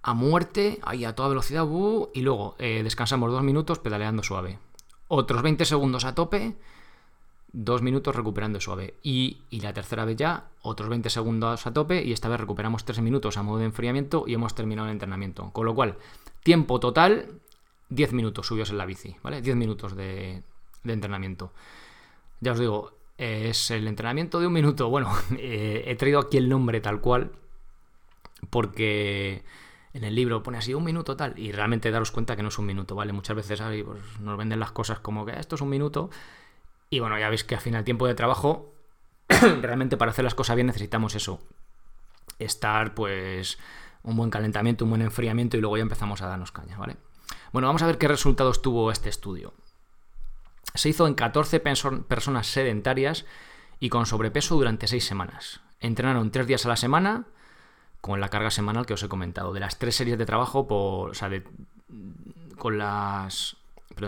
a 0.00 0.14
muerte, 0.14 0.78
ahí 0.84 1.04
a 1.04 1.16
toda 1.16 1.30
velocidad, 1.30 1.66
uh, 1.66 2.08
y 2.14 2.20
luego 2.20 2.54
eh, 2.60 2.82
descansamos 2.84 3.32
dos 3.32 3.42
minutos 3.42 3.80
pedaleando 3.80 4.22
suave. 4.22 4.60
Otros 5.08 5.42
20 5.42 5.64
segundos 5.64 6.04
a 6.04 6.14
tope, 6.14 6.54
dos 7.52 7.82
minutos 7.82 8.14
recuperando 8.14 8.60
suave. 8.60 8.94
Y, 9.02 9.38
y, 9.50 9.58
la 9.58 9.72
tercera 9.72 10.04
vez 10.04 10.16
ya, 10.16 10.50
otros 10.62 10.88
20 10.88 11.10
segundos 11.10 11.66
a 11.66 11.72
tope 11.72 12.04
y 12.04 12.12
esta 12.12 12.28
vez 12.28 12.38
recuperamos 12.38 12.84
3 12.84 13.00
minutos 13.00 13.36
a 13.38 13.42
modo 13.42 13.58
de 13.58 13.64
enfriamiento 13.64 14.22
y 14.24 14.34
hemos 14.34 14.54
terminado 14.54 14.86
el 14.86 14.92
entrenamiento. 14.92 15.50
Con 15.50 15.66
lo 15.66 15.74
cual, 15.74 15.96
tiempo 16.44 16.78
total, 16.78 17.40
10 17.88 18.12
minutos 18.12 18.46
subidos 18.46 18.70
en 18.70 18.78
la 18.78 18.86
bici, 18.86 19.16
¿vale? 19.22 19.42
10 19.42 19.56
minutos 19.56 19.96
de, 19.96 20.42
entrenamiento. 20.84 21.52
Ya 22.40 22.52
os 22.52 22.58
digo, 22.58 22.92
es 23.18 23.70
el 23.70 23.86
entrenamiento 23.86 24.40
de 24.40 24.46
un 24.46 24.52
minuto. 24.52 24.88
Bueno, 24.88 25.10
eh, 25.38 25.84
he 25.86 25.96
traído 25.96 26.20
aquí 26.20 26.36
el 26.36 26.48
nombre 26.48 26.80
tal 26.80 27.00
cual 27.00 27.32
porque 28.50 29.44
en 29.92 30.04
el 30.04 30.14
libro 30.14 30.42
pone 30.42 30.58
así 30.58 30.74
un 30.74 30.84
minuto 30.84 31.16
tal 31.16 31.38
y 31.38 31.52
realmente 31.52 31.90
daros 31.90 32.10
cuenta 32.10 32.36
que 32.36 32.42
no 32.42 32.48
es 32.48 32.58
un 32.58 32.66
minuto, 32.66 32.94
¿vale? 32.94 33.12
Muchas 33.12 33.36
veces 33.36 33.60
pues, 33.60 34.20
nos 34.20 34.36
venden 34.36 34.60
las 34.60 34.72
cosas 34.72 34.98
como 35.00 35.24
que 35.24 35.38
esto 35.38 35.54
es 35.54 35.60
un 35.60 35.68
minuto 35.68 36.10
y 36.90 37.00
bueno, 37.00 37.18
ya 37.18 37.28
veis 37.28 37.44
que 37.44 37.54
al 37.54 37.60
final 37.60 37.84
tiempo 37.84 38.06
de 38.06 38.14
trabajo 38.14 38.74
realmente 39.28 39.96
para 39.96 40.10
hacer 40.10 40.24
las 40.24 40.34
cosas 40.34 40.56
bien 40.56 40.66
necesitamos 40.66 41.14
eso. 41.14 41.40
Estar 42.38 42.94
pues 42.94 43.58
un 44.02 44.16
buen 44.16 44.30
calentamiento, 44.30 44.84
un 44.84 44.90
buen 44.90 45.02
enfriamiento 45.02 45.56
y 45.56 45.60
luego 45.60 45.76
ya 45.76 45.82
empezamos 45.82 46.20
a 46.22 46.26
darnos 46.26 46.52
caña, 46.52 46.76
¿vale? 46.76 46.96
Bueno, 47.54 47.68
vamos 47.68 47.82
a 47.82 47.86
ver 47.86 47.98
qué 47.98 48.08
resultados 48.08 48.62
tuvo 48.62 48.90
este 48.90 49.08
estudio. 49.08 49.54
Se 50.74 50.88
hizo 50.88 51.06
en 51.06 51.14
14 51.14 51.60
personas 51.60 52.48
sedentarias 52.48 53.26
y 53.78 53.90
con 53.90 54.06
sobrepeso 54.06 54.56
durante 54.56 54.88
6 54.88 55.04
semanas. 55.04 55.60
Entrenaron 55.78 56.32
3 56.32 56.48
días 56.48 56.66
a 56.66 56.70
la 56.70 56.76
semana 56.76 57.26
con 58.00 58.20
la 58.20 58.28
carga 58.28 58.50
semanal 58.50 58.86
que 58.86 58.94
os 58.94 59.04
he 59.04 59.08
comentado. 59.08 59.52
De 59.52 59.60
las 59.60 59.78
tres 59.78 59.94
series 59.94 60.18
de 60.18 60.26
trabajo, 60.26 60.66
por, 60.66 61.10
o 61.10 61.14
sea, 61.14 61.30
con 62.58 62.76
las 62.76 63.56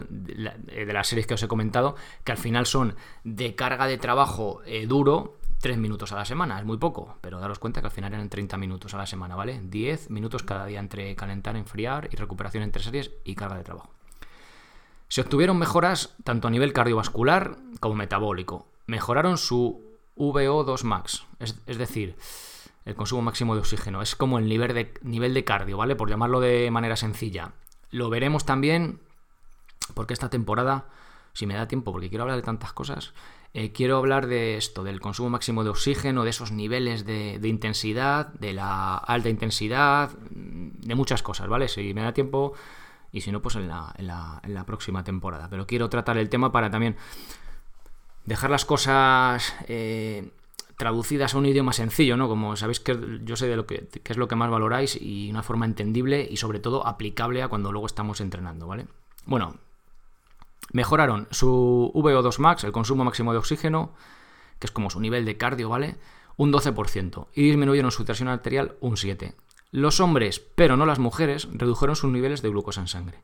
de, 0.09 0.93
las 0.93 1.07
series 1.07 1.29
que 1.29 1.35
os 1.35 1.43
he 1.45 1.47
comentado, 1.47 1.95
que 2.25 2.33
al 2.33 2.39
final 2.39 2.67
son 2.67 2.97
de 3.23 3.55
carga 3.55 3.87
de 3.87 3.97
trabajo 3.97 4.61
eh, 4.67 4.89
duro, 4.89 5.37
3 5.61 5.79
minutos 5.79 6.13
a 6.13 6.17
la 6.17 6.25
semana, 6.25 6.59
es 6.59 6.65
muy 6.65 6.77
poco, 6.77 7.17
pero 7.21 7.41
daros 7.41 7.59
cuenta 7.59 7.81
que 7.81 7.87
al 7.87 7.93
final 7.93 8.13
eran 8.13 8.29
30 8.29 8.57
minutos 8.57 8.95
a 8.95 8.99
la 8.99 9.07
semana, 9.07 9.37
¿vale? 9.37 9.61
10 9.63 10.11
minutos 10.11 10.43
cada 10.43 10.67
día 10.67 10.81
entre 10.81 11.15
calentar, 11.17 11.57
enfriar 11.57 12.09
y 12.13 12.17
recuperación 12.17 12.63
entre 12.63 12.83
series 12.83 13.11
y 13.25 13.35
carga 13.35 13.57
de 13.57 13.65
trabajo. 13.65 13.91
Se 15.09 15.21
obtuvieron 15.21 15.59
mejoras 15.59 16.15
tanto 16.25 16.49
a 16.49 16.51
nivel 16.51 16.73
cardiovascular 16.73 17.57
como 17.81 17.95
metabólico. 17.95 18.67
Mejoraron 18.87 19.39
su 19.39 19.83
VO2 20.17 20.83
max, 20.83 21.25
es, 21.39 21.79
decir, 21.79 22.17
el 22.85 22.95
consumo 22.95 23.23
máximo 23.23 23.55
de 23.55 23.61
oxígeno. 23.61 24.03
Es 24.03 24.17
como 24.17 24.39
el 24.39 24.49
nivel 24.49 24.75
de, 24.75 24.95
nivel 25.03 25.33
de 25.33 25.45
cardio, 25.45 25.77
¿vale? 25.77 25.97
Por 25.97 26.11
llamarlo 26.11 26.41
de 26.41 26.71
manera 26.71 26.97
sencilla. 26.97 27.53
Lo 27.91 28.11
veremos 28.11 28.45
también 28.45 29.01
porque 29.95 30.13
esta 30.13 30.31
temporada, 30.31 30.87
si 31.33 31.47
me 31.47 31.55
da 31.55 31.69
tiempo, 31.69 31.93
porque 31.93 32.09
quiero 32.09 32.23
hablar 32.23 32.37
de 32.37 32.43
tantas 32.43 32.73
cosas, 32.73 33.15
eh, 33.55 33.73
quiero 33.73 33.97
hablar 33.97 34.27
de 34.27 34.57
esto, 34.57 34.85
del 34.85 35.01
consumo 35.01 35.31
máximo 35.31 35.65
de 35.65 35.71
oxígeno, 35.71 36.25
de 36.25 36.31
esos 36.31 36.53
niveles 36.53 37.05
de, 37.05 37.41
intensidad, 37.43 38.29
de 38.35 38.53
la 38.53 38.97
alta 38.97 39.29
intensidad, 39.29 40.11
de 40.11 40.95
muchas 40.95 41.23
cosas, 41.23 41.49
¿vale? 41.49 41.69
Si 41.69 41.95
me 41.95 42.03
da 42.03 42.13
tiempo, 42.13 42.53
y 43.13 43.23
si 43.23 43.33
no, 43.33 43.41
pues 43.41 43.57
en 43.57 43.69
la, 43.69 43.95
en 43.97 44.55
la, 44.55 44.65
próxima 44.67 45.05
temporada. 45.05 45.49
Pero 45.49 45.67
quiero 45.67 45.89
tratar 45.89 46.19
el 46.19 46.29
tema 46.29 46.53
para 46.53 46.71
también 46.71 46.97
dejar 48.27 48.51
las 48.51 48.65
cosas 48.65 49.55
eh, 49.69 50.31
traducidas 50.77 51.35
a 51.35 51.39
un 51.39 51.47
idioma 51.47 51.73
sencillo, 51.73 52.17
¿no? 52.17 52.29
Como 52.29 52.57
sabéis 52.57 52.81
que 52.81 53.21
yo 53.25 53.37
sé 53.37 53.47
de 53.47 53.57
lo 53.57 53.67
que, 53.67 53.89
es 54.05 54.17
lo 54.17 54.29
que 54.29 54.37
más 54.37 54.51
valoráis 54.51 55.01
y 55.01 55.31
una 55.31 55.43
forma 55.43 55.65
entendible 55.65 56.27
y 56.31 56.37
sobre 56.37 56.61
todo 56.61 56.87
aplicable 56.87 57.43
a 57.43 57.49
cuando 57.49 57.73
luego 57.73 57.87
estamos 57.87 58.21
entrenando, 58.21 58.67
¿vale? 58.67 58.87
Bueno, 59.25 59.57
mejoraron 60.73 61.29
su 61.31 61.93
VO2 61.95 62.39
max, 62.39 62.65
el 62.65 62.73
consumo 62.73 63.05
máximo 63.05 63.33
de 63.33 63.39
oxígeno, 63.39 63.93
que 64.59 64.67
es 64.67 64.71
como 64.71 64.91
su 64.91 65.01
nivel 65.01 65.25
de 65.25 65.37
cardio, 65.37 65.69
¿vale? 65.69 65.97
Un 66.37 66.53
12% 66.53 67.29
y 67.35 67.43
disminuyeron 67.43 67.91
su 67.91 68.05
tensión 68.05 68.29
arterial 68.29 68.77
un 68.81 68.97
7%. 68.97 69.35
Los 69.73 70.01
hombres, 70.01 70.41
pero 70.41 70.77
no 70.77 70.87
las 70.87 70.99
mujeres, 70.99 71.49
redujeron 71.53 71.97
sus 71.97 72.11
niveles 72.11 72.41
de 72.41 72.49
glucosa 72.49 72.81
en 72.81 72.89
sangre. 72.89 73.19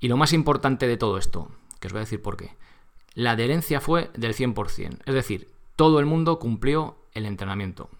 Y 0.00 0.08
lo 0.08 0.16
más 0.16 0.32
importante 0.32 0.86
de 0.86 0.96
todo 0.96 1.18
esto, 1.18 1.50
que 1.78 1.88
os 1.88 1.92
voy 1.92 1.98
a 1.98 2.04
decir 2.04 2.22
por 2.22 2.36
qué, 2.36 2.56
la 3.14 3.32
adherencia 3.32 3.80
fue 3.80 4.10
del 4.14 4.34
100%, 4.34 4.98
es 5.04 5.14
decir, 5.14 5.50
todo 5.76 6.00
el 6.00 6.06
mundo 6.06 6.38
cumplió 6.38 6.96
el 7.12 7.26
entrenamiento. 7.26 7.90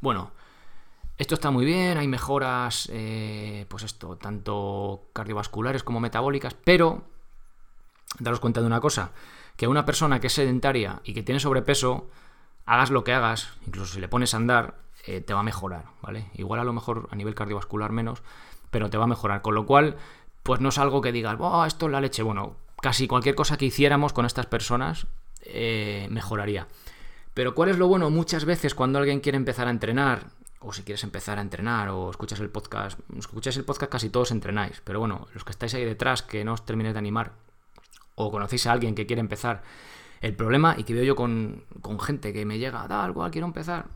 Bueno, 0.00 0.32
esto 1.18 1.34
está 1.34 1.50
muy 1.50 1.64
bien, 1.64 1.96
hay 1.96 2.08
mejoras, 2.08 2.88
eh, 2.92 3.64
pues 3.68 3.84
esto, 3.84 4.16
tanto 4.16 5.08
cardiovasculares 5.12 5.82
como 5.82 6.00
metabólicas, 6.00 6.54
pero 6.54 7.04
daros 8.18 8.40
cuenta 8.40 8.60
de 8.60 8.66
una 8.66 8.80
cosa, 8.80 9.12
que 9.56 9.68
una 9.68 9.84
persona 9.84 10.20
que 10.20 10.26
es 10.28 10.32
sedentaria 10.32 11.00
y 11.04 11.14
que 11.14 11.22
tiene 11.22 11.40
sobrepeso, 11.40 12.08
hagas 12.64 12.90
lo 12.90 13.04
que 13.04 13.12
hagas, 13.12 13.50
incluso 13.66 13.94
si 13.94 14.00
le 14.00 14.08
pones 14.08 14.34
a 14.34 14.38
andar, 14.38 14.74
eh, 15.06 15.20
te 15.20 15.34
va 15.34 15.40
a 15.40 15.44
mejorar, 15.44 15.84
¿vale? 16.02 16.30
Igual 16.34 16.60
a 16.60 16.64
lo 16.64 16.72
mejor 16.72 17.08
a 17.10 17.16
nivel 17.16 17.34
cardiovascular 17.34 17.92
menos, 17.92 18.22
pero 18.70 18.90
te 18.90 18.98
va 18.98 19.04
a 19.04 19.08
mejorar. 19.08 19.40
Con 19.40 19.54
lo 19.54 19.64
cual, 19.64 19.96
pues 20.42 20.60
no 20.60 20.68
es 20.70 20.78
algo 20.78 21.00
que 21.00 21.12
digas, 21.12 21.36
oh, 21.38 21.64
esto 21.64 21.86
es 21.86 21.92
la 21.92 22.00
leche. 22.00 22.22
Bueno, 22.22 22.56
casi 22.82 23.06
cualquier 23.06 23.34
cosa 23.34 23.56
que 23.56 23.66
hiciéramos 23.66 24.12
con 24.12 24.26
estas 24.26 24.46
personas 24.46 25.06
eh, 25.42 26.08
mejoraría. 26.10 26.66
Pero 27.34 27.54
¿cuál 27.54 27.68
es 27.68 27.78
lo 27.78 27.86
bueno? 27.86 28.10
Muchas 28.10 28.44
veces 28.44 28.74
cuando 28.74 28.98
alguien 28.98 29.20
quiere 29.20 29.36
empezar 29.36 29.68
a 29.68 29.70
entrenar, 29.70 30.26
o 30.58 30.72
si 30.72 30.82
quieres 30.82 31.04
empezar 31.04 31.38
a 31.38 31.42
entrenar, 31.42 31.90
o 31.90 32.10
escuchas 32.10 32.40
el 32.40 32.50
podcast, 32.50 32.98
escucháis 33.16 33.56
el 33.58 33.64
podcast 33.64 33.92
casi 33.92 34.10
todos 34.10 34.30
entrenáis, 34.30 34.80
pero 34.82 34.98
bueno, 34.98 35.28
los 35.34 35.44
que 35.44 35.50
estáis 35.50 35.74
ahí 35.74 35.84
detrás, 35.84 36.22
que 36.22 36.44
no 36.44 36.54
os 36.54 36.64
terminéis 36.64 36.94
de 36.94 36.98
animar, 36.98 37.32
o 38.16 38.30
conocéis 38.32 38.66
a 38.66 38.72
alguien 38.72 38.94
que 38.96 39.06
quiere 39.06 39.20
empezar, 39.20 39.62
el 40.20 40.34
problema, 40.34 40.74
y 40.76 40.82
que 40.82 40.94
veo 40.94 41.04
yo 41.04 41.14
con, 41.14 41.64
con 41.80 42.00
gente 42.00 42.32
que 42.32 42.44
me 42.44 42.58
llega, 42.58 42.88
da 42.88 43.04
algo, 43.04 43.28
quiero 43.30 43.46
empezar, 43.46 43.86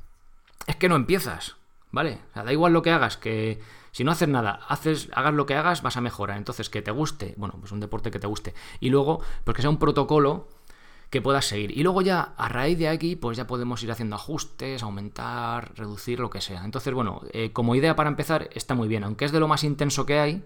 es 0.66 0.76
que 0.76 0.88
no 0.88 0.94
empiezas, 0.94 1.56
¿vale? 1.90 2.20
O 2.30 2.34
sea, 2.34 2.44
da 2.44 2.52
igual 2.52 2.72
lo 2.72 2.82
que 2.82 2.90
hagas, 2.90 3.16
que 3.16 3.60
si 3.92 4.04
no 4.04 4.12
haces 4.12 4.28
nada, 4.28 4.60
haces, 4.68 5.08
hagas 5.12 5.34
lo 5.34 5.46
que 5.46 5.54
hagas, 5.54 5.82
vas 5.82 5.96
a 5.96 6.00
mejorar. 6.00 6.36
Entonces, 6.36 6.70
que 6.70 6.82
te 6.82 6.90
guste, 6.90 7.34
bueno, 7.36 7.56
pues 7.58 7.72
un 7.72 7.80
deporte 7.80 8.10
que 8.10 8.18
te 8.18 8.26
guste. 8.26 8.54
Y 8.78 8.90
luego, 8.90 9.20
pues 9.44 9.56
que 9.56 9.62
sea 9.62 9.70
un 9.70 9.78
protocolo 9.78 10.48
que 11.10 11.20
puedas 11.20 11.46
seguir. 11.46 11.76
Y 11.76 11.82
luego 11.82 12.02
ya, 12.02 12.34
a 12.36 12.48
raíz 12.48 12.78
de 12.78 12.88
aquí, 12.88 13.16
pues 13.16 13.36
ya 13.36 13.46
podemos 13.46 13.82
ir 13.82 13.90
haciendo 13.90 14.14
ajustes, 14.14 14.82
aumentar, 14.82 15.76
reducir, 15.76 16.20
lo 16.20 16.30
que 16.30 16.40
sea. 16.40 16.64
Entonces, 16.64 16.94
bueno, 16.94 17.22
eh, 17.32 17.52
como 17.52 17.74
idea 17.74 17.96
para 17.96 18.08
empezar, 18.08 18.48
está 18.52 18.74
muy 18.74 18.86
bien, 18.86 19.02
aunque 19.02 19.24
es 19.24 19.32
de 19.32 19.40
lo 19.40 19.48
más 19.48 19.64
intenso 19.64 20.06
que 20.06 20.20
hay, 20.20 20.44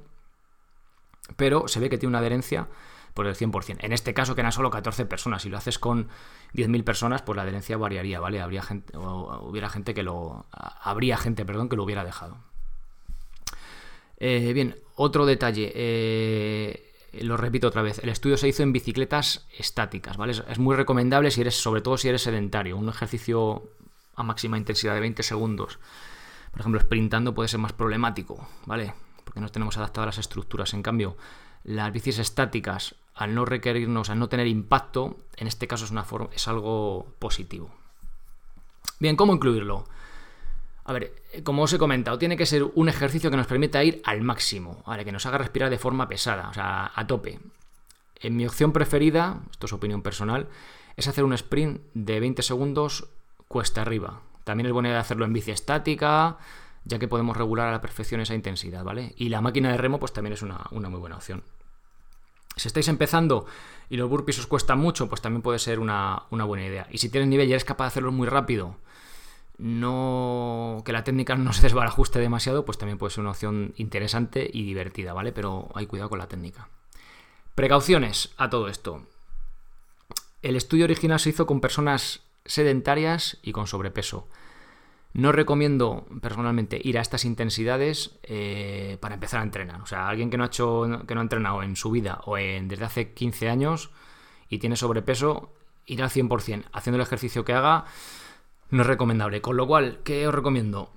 pero 1.36 1.68
se 1.68 1.80
ve 1.80 1.90
que 1.90 1.98
tiene 1.98 2.10
una 2.10 2.20
adherencia 2.20 2.68
por 3.14 3.26
el 3.26 3.36
100%. 3.36 3.78
En 3.80 3.92
este 3.92 4.12
caso, 4.12 4.34
que 4.34 4.40
eran 4.40 4.52
solo 4.52 4.70
14 4.70 5.06
personas. 5.06 5.42
Si 5.42 5.48
lo 5.48 5.56
haces 5.56 5.78
con 5.78 6.08
10.000 6.52 6.84
personas, 6.84 7.22
pues 7.22 7.36
la 7.36 7.42
adherencia 7.42 7.76
variaría, 7.76 8.20
¿vale? 8.20 8.40
Habría 8.40 8.62
gente, 8.62 8.96
hubiera 8.98 9.70
gente 9.70 9.94
que 9.94 10.02
lo. 10.02 10.46
Habría 10.52 11.16
gente, 11.16 11.44
perdón, 11.44 11.68
que 11.68 11.76
lo 11.76 11.84
hubiera 11.84 12.04
dejado. 12.04 12.36
Eh, 14.18 14.52
bien, 14.52 14.76
otro 14.96 15.26
detalle. 15.26 15.72
Eh, 15.74 16.92
lo 17.22 17.36
repito 17.36 17.68
otra 17.68 17.82
vez. 17.82 18.00
El 18.00 18.08
estudio 18.08 18.36
se 18.36 18.48
hizo 18.48 18.64
en 18.64 18.72
bicicletas 18.72 19.46
estáticas, 19.56 20.16
¿vale? 20.16 20.32
Es, 20.32 20.58
muy 20.58 20.74
recomendable 20.74 21.30
si 21.30 21.40
eres, 21.40 21.54
sobre 21.54 21.80
todo 21.80 21.96
si 21.96 22.08
eres 22.08 22.22
sedentario. 22.22 22.76
Un 22.76 22.88
ejercicio 22.88 23.62
a 24.16 24.24
máxima 24.24 24.58
intensidad 24.58 24.94
de 24.94 25.00
20 25.00 25.22
segundos. 25.22 25.78
Por 26.50 26.60
ejemplo, 26.60 26.80
sprintando 26.80 27.34
puede 27.34 27.48
ser 27.48 27.60
más 27.60 27.72
problemático, 27.72 28.48
¿vale? 28.66 28.94
Porque 29.24 29.40
no 29.40 29.48
tenemos 29.48 29.76
adaptadas 29.76 30.06
las 30.06 30.18
estructuras. 30.18 30.74
En 30.74 30.82
cambio, 30.82 31.16
las 31.64 31.92
bicis 31.92 32.18
estáticas 32.18 32.96
al 33.14 33.34
no 33.34 33.44
requerirnos, 33.44 34.10
al 34.10 34.18
no 34.18 34.28
tener 34.28 34.46
impacto, 34.46 35.16
en 35.36 35.46
este 35.46 35.68
caso 35.68 35.84
es, 35.84 35.90
una 35.90 36.04
es 36.32 36.48
algo 36.48 37.06
positivo. 37.18 37.70
Bien, 38.98 39.16
¿cómo 39.16 39.34
incluirlo? 39.34 39.84
A 40.84 40.92
ver, 40.92 41.14
como 41.44 41.62
os 41.62 41.72
he 41.72 41.78
comentado, 41.78 42.18
tiene 42.18 42.36
que 42.36 42.44
ser 42.44 42.64
un 42.64 42.88
ejercicio 42.88 43.30
que 43.30 43.36
nos 43.36 43.46
permita 43.46 43.82
ir 43.82 44.02
al 44.04 44.22
máximo, 44.22 44.82
¿vale? 44.86 45.04
que 45.04 45.12
nos 45.12 45.24
haga 45.26 45.38
respirar 45.38 45.70
de 45.70 45.78
forma 45.78 46.08
pesada, 46.08 46.48
o 46.48 46.54
sea, 46.54 46.92
a 46.94 47.06
tope. 47.06 47.40
En 48.16 48.36
mi 48.36 48.46
opción 48.46 48.72
preferida, 48.72 49.40
esto 49.50 49.66
es 49.66 49.72
opinión 49.72 50.02
personal, 50.02 50.48
es 50.96 51.08
hacer 51.08 51.24
un 51.24 51.32
sprint 51.32 51.80
de 51.94 52.20
20 52.20 52.42
segundos 52.42 53.08
cuesta 53.48 53.82
arriba. 53.82 54.20
También 54.44 54.66
es 54.66 54.72
buena 54.72 54.90
idea 54.90 55.00
hacerlo 55.00 55.24
en 55.24 55.32
bici 55.32 55.52
estática, 55.52 56.36
ya 56.84 56.98
que 56.98 57.08
podemos 57.08 57.36
regular 57.36 57.68
a 57.68 57.72
la 57.72 57.80
perfección 57.80 58.20
esa 58.20 58.34
intensidad, 58.34 58.84
¿vale? 58.84 59.14
Y 59.16 59.30
la 59.30 59.40
máquina 59.40 59.70
de 59.70 59.78
remo, 59.78 59.98
pues 59.98 60.12
también 60.12 60.34
es 60.34 60.42
una 60.42 60.68
muy 60.70 61.00
buena 61.00 61.16
opción. 61.16 61.42
Si 62.56 62.68
estáis 62.68 62.88
empezando 62.88 63.46
y 63.88 63.96
los 63.96 64.08
burpees 64.08 64.38
os 64.38 64.46
cuestan 64.46 64.78
mucho, 64.78 65.08
pues 65.08 65.20
también 65.20 65.42
puede 65.42 65.58
ser 65.58 65.80
una, 65.80 66.24
buena 66.30 66.66
idea. 66.66 66.86
Y 66.90 66.98
si 66.98 67.08
tienes 67.08 67.28
nivel 67.28 67.48
y 67.48 67.52
eres 67.52 67.64
capaz 67.64 67.84
de 67.84 67.88
hacerlo 67.88 68.12
muy 68.12 68.28
rápido, 68.28 68.76
no 69.58 70.82
que 70.84 70.92
la 70.92 71.04
técnica 71.04 71.34
no 71.36 71.52
se 71.52 71.62
desbarajuste 71.62 72.18
demasiado, 72.18 72.64
pues 72.64 72.78
también 72.78 72.98
puede 72.98 73.12
ser 73.12 73.22
una 73.22 73.30
opción 73.30 73.74
interesante 73.76 74.48
y 74.52 74.64
divertida, 74.64 75.12
¿vale? 75.12 75.32
Pero 75.32 75.70
hay 75.74 75.86
cuidado 75.86 76.10
con 76.10 76.18
la 76.18 76.28
técnica. 76.28 76.68
Precauciones 77.54 78.32
a 78.36 78.50
todo 78.50 78.68
esto. 78.68 79.06
El 80.42 80.56
estudio 80.56 80.84
original 80.84 81.20
se 81.20 81.30
hizo 81.30 81.46
con 81.46 81.60
personas 81.60 82.22
sedentarias 82.44 83.38
y 83.42 83.52
con 83.52 83.66
sobrepeso. 83.66 84.28
No 85.14 85.30
recomiendo 85.30 86.06
personalmente 86.20 86.80
ir 86.82 86.98
a 86.98 87.00
estas 87.00 87.24
intensidades 87.24 88.18
eh, 88.24 88.98
para 89.00 89.14
empezar 89.14 89.40
a 89.40 89.44
entrenar. 89.44 89.80
O 89.80 89.86
sea, 89.86 90.08
alguien 90.08 90.28
que 90.28 90.36
no 90.36 90.42
ha 90.42 90.48
hecho, 90.48 91.02
que 91.06 91.14
no 91.14 91.20
ha 91.20 91.22
entrenado 91.22 91.62
en 91.62 91.76
su 91.76 91.92
vida 91.92 92.20
o 92.24 92.36
en, 92.36 92.66
desde 92.66 92.84
hace 92.84 93.12
15 93.12 93.48
años 93.48 93.90
y 94.48 94.58
tiene 94.58 94.74
sobrepeso, 94.74 95.52
ir 95.86 96.02
al 96.02 96.10
100%, 96.10 96.64
haciendo 96.72 96.96
el 96.96 97.02
ejercicio 97.02 97.44
que 97.44 97.52
haga, 97.52 97.84
no 98.70 98.82
es 98.82 98.88
recomendable. 98.88 99.40
Con 99.40 99.56
lo 99.56 99.68
cual, 99.68 100.00
¿qué 100.02 100.26
os 100.26 100.34
recomiendo? 100.34 100.92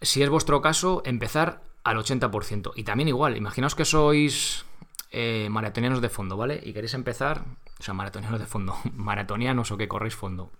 Si 0.00 0.24
es 0.24 0.28
vuestro 0.28 0.60
caso, 0.60 1.02
empezar 1.04 1.62
al 1.84 1.98
80%. 1.98 2.72
Y 2.74 2.82
también 2.82 3.08
igual, 3.08 3.36
imaginaos 3.36 3.76
que 3.76 3.84
sois 3.84 4.64
eh, 5.12 5.46
maratonianos 5.50 6.00
de 6.00 6.08
fondo, 6.08 6.36
¿vale? 6.36 6.60
Y 6.64 6.72
queréis 6.72 6.94
empezar, 6.94 7.44
o 7.78 7.82
sea, 7.82 7.94
maratonianos 7.94 8.40
de 8.40 8.46
fondo, 8.46 8.74
maratonianos 8.92 9.70
o 9.70 9.76
que 9.76 9.86
corréis 9.86 10.16
fondo. 10.16 10.50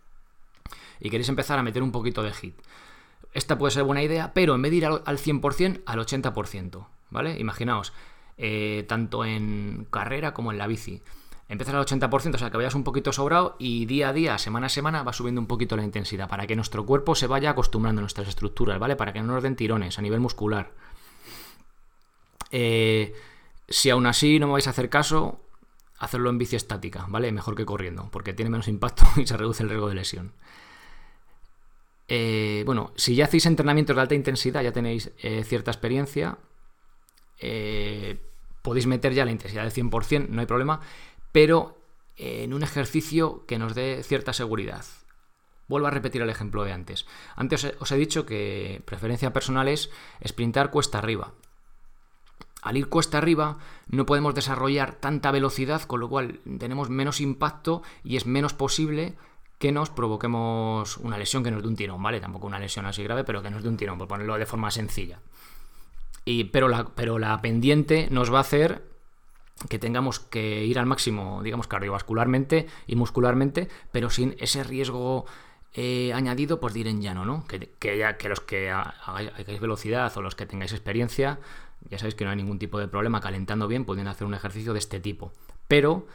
Y 1.01 1.11
queréis 1.11 1.29
empezar 1.29 1.59
a 1.59 1.65
meter 1.65 1.83
un 1.83 1.91
poquito 1.91 2.23
de 2.23 2.33
hit. 2.33 2.55
Esta 3.33 3.57
puede 3.59 3.71
ser 3.71 3.85
buena 3.85 4.03
idea, 4.03 4.33
pero 4.35 4.55
en 4.55 4.63
vez 4.63 4.71
de 4.71 4.77
ir 4.77 4.87
al, 4.87 5.03
100%, 5.05 5.83
al 5.87 5.99
80%, 5.99 6.87
¿vale? 7.11 7.39
Imaginaos, 7.39 7.93
eh, 8.37 8.85
tanto 8.89 9.25
en 9.25 9.87
carrera 9.91 10.35
como 10.35 10.53
en 10.53 10.59
la 10.59 10.67
bici. 10.67 11.03
Empiezas 11.49 11.75
al 11.75 11.85
80%, 11.85 12.35
o 12.35 12.39
sea, 12.39 12.51
que 12.51 12.57
vayas 12.57 12.75
un 12.75 12.85
poquito 12.85 13.13
sobrado 13.13 13.57
y 13.59 13.87
día 13.87 14.11
a 14.11 14.13
día, 14.13 14.39
semana 14.39 14.67
a 14.67 14.71
semana, 14.71 15.03
va 15.03 15.13
subiendo 15.13 15.41
un 15.41 15.47
poquito 15.47 15.77
la 15.77 15.85
intensidad 15.85 16.29
para 16.29 16.47
que 16.47 16.57
nuestro 16.57 16.87
cuerpo 16.87 17.15
se 17.15 17.27
vaya 17.27 17.51
acostumbrando 17.51 18.01
a 18.01 18.03
nuestras 18.03 18.29
estructuras, 18.29 18.79
¿vale? 18.79 18.97
Para 18.97 19.13
que 19.13 19.21
no 19.21 19.33
nos 19.33 19.43
den 19.43 19.57
tirones 19.57 19.99
a 19.99 20.03
nivel 20.03 20.21
muscular. 20.21 20.73
Eh, 22.51 23.15
si 23.69 23.91
aún 23.91 24.07
así 24.07 24.39
no 24.39 24.47
me 24.47 24.55
vais 24.55 24.67
a 24.67 24.71
hacer 24.71 24.89
caso, 24.89 25.41
hacerlo 25.99 26.31
en 26.31 26.39
bici 26.39 26.57
estática, 26.57 27.07
¿vale? 27.09 27.33
Mejor 27.33 27.55
que 27.55 27.65
corriendo, 27.65 28.09
porque 28.11 28.35
tiene 28.35 28.51
menos 28.51 28.69
impacto 28.69 29.05
y 29.21 29.27
se 29.27 29.37
reduce 29.37 29.63
el 29.63 29.71
riesgo 29.71 29.89
de 29.89 29.95
lesión. 29.95 30.33
Eh, 32.09 32.63
bueno, 32.67 32.93
si 32.97 33.15
ya 33.15 33.25
hacéis 33.25 33.47
entrenamientos 33.47 33.97
de 33.97 34.03
alta 34.03 34.15
intensidad, 34.15 34.63
ya 34.63 34.73
tenéis 34.73 35.13
eh, 35.19 35.45
cierta 35.45 35.71
experiencia, 35.71 36.39
podéis 38.63 38.87
meter 38.87 39.15
ya 39.15 39.25
la 39.25 39.33
intensidad 39.33 39.65
del 39.65 39.73
100%, 39.73 40.29
no 40.29 40.41
hay 40.41 40.47
problema, 40.47 40.81
pero 41.33 41.83
en 42.17 42.55
un 42.55 42.63
ejercicio 42.63 43.45
que 43.47 43.59
nos 43.59 43.75
dé 43.75 44.03
cierta 44.05 44.33
seguridad. 44.33 44.85
Vuelvo 45.69 45.87
a 45.87 45.91
repetir 45.91 46.23
el 46.23 46.31
ejemplo 46.31 46.65
de 46.65 46.73
antes. 46.73 47.07
Antes 47.35 47.73
os 47.79 47.93
he 47.93 47.97
dicho 47.97 48.27
que 48.27 48.83
preferencia 48.85 49.33
personal 49.33 49.69
es 49.69 49.91
sprintar 50.27 50.71
cuesta 50.71 50.99
arriba. 50.99 51.33
Al 52.63 52.77
ir 52.77 52.89
cuesta 52.89 53.19
arriba 53.19 53.59
no 53.89 54.07
podemos 54.07 54.35
desarrollar 54.35 54.95
tanta 54.95 55.31
velocidad, 55.31 55.83
con 55.83 56.01
lo 56.01 56.09
cual 56.09 56.41
tenemos 56.59 56.91
menos 56.91 57.21
impacto 57.21 57.83
y 58.05 58.17
es 58.17 58.27
menos 58.27 58.55
posible 58.55 59.17
que 59.63 59.71
nos 59.71 59.91
provoquemos 59.91 60.97
una 60.97 61.17
lesión 61.17 61.45
que 61.45 61.53
nos 61.53 61.63
dé 61.63 61.69
un 61.69 61.77
tirón, 61.77 62.03
¿vale? 62.03 62.19
Tampoco 62.19 62.49
una 62.49 62.59
lesión 62.59 62.85
así 62.85 63.05
grave, 63.05 63.23
pero 63.23 63.45
que 63.45 63.51
nos 63.51 63.63
dé 63.63 63.69
un 63.69 63.77
tirón, 63.77 63.97
por 63.97 64.09
ponerlo 64.09 64.37
de 64.37 64.45
forma 64.45 64.73
sencilla. 64.73 65.21
Y, 66.25 66.43
pero, 66.43 66.67
la, 66.67 66.87
pero 66.97 67.21
la 67.21 67.41
pendiente 67.41 68.09
nos 68.11 68.33
va 68.35 68.39
a 68.39 68.41
hacer 68.41 68.83
que 69.69 69.79
tengamos 69.79 70.19
que 70.19 70.65
ir 70.65 70.81
al 70.81 70.87
máximo, 70.87 71.45
digamos, 71.45 71.69
cardiovascularmente 71.69 72.67
y 72.89 72.97
muscularmente, 72.97 73.69
pero 73.93 74.11
sin 74.11 74.35
ese 74.41 74.65
riesgo 74.65 75.27
eh, 75.75 76.13
añadido, 76.13 76.59
pues 76.59 76.75
de 76.75 76.81
en 76.81 77.01
llano, 77.01 77.25
¿no? 77.25 77.47
Que, 77.47 77.97
ya, 77.97 78.17
que 78.17 78.29
los 78.29 78.41
que 78.41 78.69
hagáis 78.69 79.61
velocidad 79.61 80.13
o 80.17 80.23
los 80.23 80.35
que 80.35 80.45
tengáis 80.45 80.73
experiencia, 80.73 81.39
ya 81.89 81.99
sabéis 81.99 82.17
que 82.17 82.25
no 82.25 82.31
hay 82.33 82.37
ningún 82.37 82.59
tipo 82.59 82.81
de 82.81 82.89
problema 82.89 83.21
calentando 83.21 83.69
bien, 83.69 83.85
pueden 83.85 84.09
hacer 84.09 84.27
un 84.27 84.35
ejercicio 84.35 84.73
de 84.73 84.81
este 84.81 84.99
tipo. 84.99 85.31
Pero 85.69 86.09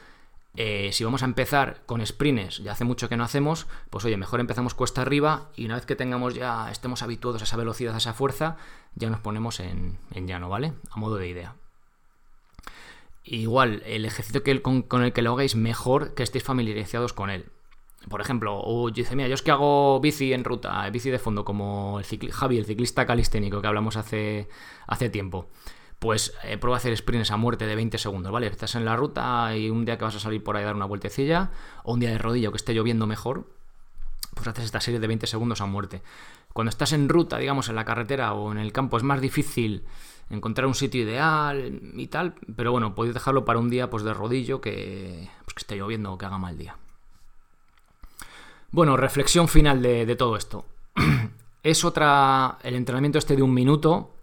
eh, 0.59 0.89
si 0.91 1.03
vamos 1.03 1.21
a 1.21 1.25
empezar 1.25 1.83
con 1.85 2.03
sprints, 2.03 2.57
ya 2.63 2.71
hace 2.71 2.83
mucho 2.83 3.07
que 3.07 3.15
no 3.15 3.23
hacemos, 3.23 3.67
pues 3.91 4.03
oye, 4.05 4.17
mejor 4.17 4.39
empezamos 4.39 4.73
cuesta 4.73 5.03
arriba 5.03 5.51
y 5.55 5.65
una 5.65 5.75
vez 5.75 5.85
que 5.85 5.95
tengamos 5.95 6.33
ya, 6.33 6.71
estemos 6.71 7.03
habituados 7.03 7.41
a 7.41 7.43
esa 7.43 7.57
velocidad, 7.57 7.93
a 7.93 7.99
esa 7.99 8.15
fuerza, 8.15 8.57
ya 8.95 9.07
nos 9.11 9.19
ponemos 9.19 9.59
en, 9.59 9.99
llano, 10.15 10.49
¿vale? 10.49 10.73
A 10.89 10.99
modo 10.99 11.17
de 11.17 11.27
idea. 11.27 11.55
Igual, 13.23 13.83
el 13.85 14.03
ejercicio 14.03 14.41
que, 14.41 14.59
con, 14.63 15.03
el 15.03 15.13
que 15.13 15.21
lo 15.21 15.33
hagáis 15.33 15.55
mejor 15.55 16.15
que 16.15 16.23
estéis 16.23 16.43
familiarizados 16.43 17.13
con 17.13 17.29
él. 17.29 17.45
Por 18.09 18.21
ejemplo, 18.21 18.59
o 18.59 18.89
dice, 18.89 19.15
mira, 19.15 19.29
yo 19.29 19.35
es 19.35 19.43
que 19.43 19.51
hago 19.51 19.99
bici 19.99 20.33
en 20.33 20.43
ruta, 20.43 20.89
bici 20.89 21.11
de 21.11 21.19
fondo, 21.19 21.45
como 21.45 21.99
el 21.99 22.31
Javi, 22.31 22.57
el 22.57 22.65
ciclista 22.65 23.05
calisténico 23.05 23.61
que 23.61 23.67
hablamos 23.67 23.95
hace, 23.95 24.47
hace 24.87 25.09
tiempo. 25.11 25.49
Pues 25.99 26.33
eh, 26.43 26.57
prueba 26.57 26.77
a 26.77 26.79
hacer 26.79 26.95
sprints 26.95 27.31
a 27.31 27.37
muerte 27.37 27.65
de 27.65 27.75
20 27.75 27.97
segundos, 27.97 28.31
¿vale? 28.31 28.47
Estás 28.47 28.75
en 28.75 28.85
la 28.85 28.95
ruta 28.95 29.55
y 29.55 29.69
un 29.69 29.83
día 29.85 29.97
que 29.97 30.03
vas 30.03 30.15
a 30.15 30.19
salir 30.19 30.43
por 30.43 30.55
ahí 30.55 30.63
a 30.63 30.67
dar 30.67 30.75
una 30.75 30.85
vueltecilla, 30.85 31.51
o 31.83 31.93
un 31.93 31.99
día 31.99 32.11
de 32.11 32.17
rodillo 32.17 32.51
que 32.51 32.57
esté 32.57 32.73
lloviendo 32.73 33.07
mejor, 33.07 33.47
pues 34.35 34.47
haces 34.47 34.65
esta 34.65 34.79
serie 34.79 34.99
de 34.99 35.07
20 35.07 35.25
segundos 35.25 35.61
a 35.61 35.65
muerte. 35.65 36.03
Cuando 36.53 36.69
estás 36.69 36.93
en 36.93 37.09
ruta, 37.09 37.37
digamos, 37.37 37.69
en 37.69 37.75
la 37.75 37.85
carretera 37.85 38.33
o 38.33 38.51
en 38.51 38.59
el 38.59 38.71
campo, 38.71 38.97
es 38.97 39.03
más 39.03 39.21
difícil 39.21 39.85
encontrar 40.29 40.67
un 40.67 40.75
sitio 40.75 41.01
ideal 41.03 41.81
y 41.95 42.07
tal, 42.07 42.35
pero 42.55 42.71
bueno, 42.71 42.95
podéis 42.95 43.13
dejarlo 43.13 43.45
para 43.45 43.59
un 43.59 43.69
día 43.69 43.89
pues 43.89 44.03
de 44.03 44.13
rodillo 44.13 44.61
que, 44.61 45.29
pues, 45.45 45.53
que 45.53 45.59
esté 45.61 45.75
lloviendo 45.77 46.13
o 46.13 46.17
que 46.17 46.25
haga 46.25 46.37
mal 46.37 46.57
día. 46.57 46.75
Bueno, 48.71 48.97
reflexión 48.97 49.47
final 49.47 49.81
de, 49.81 50.15
todo 50.15 50.35
esto. 50.35 50.65
es 51.63 51.85
otra, 51.85 52.57
el 52.63 52.75
entrenamiento 52.75 53.17
este 53.17 53.35
de 53.35 53.43
un 53.43 53.53
minuto, 53.53 54.15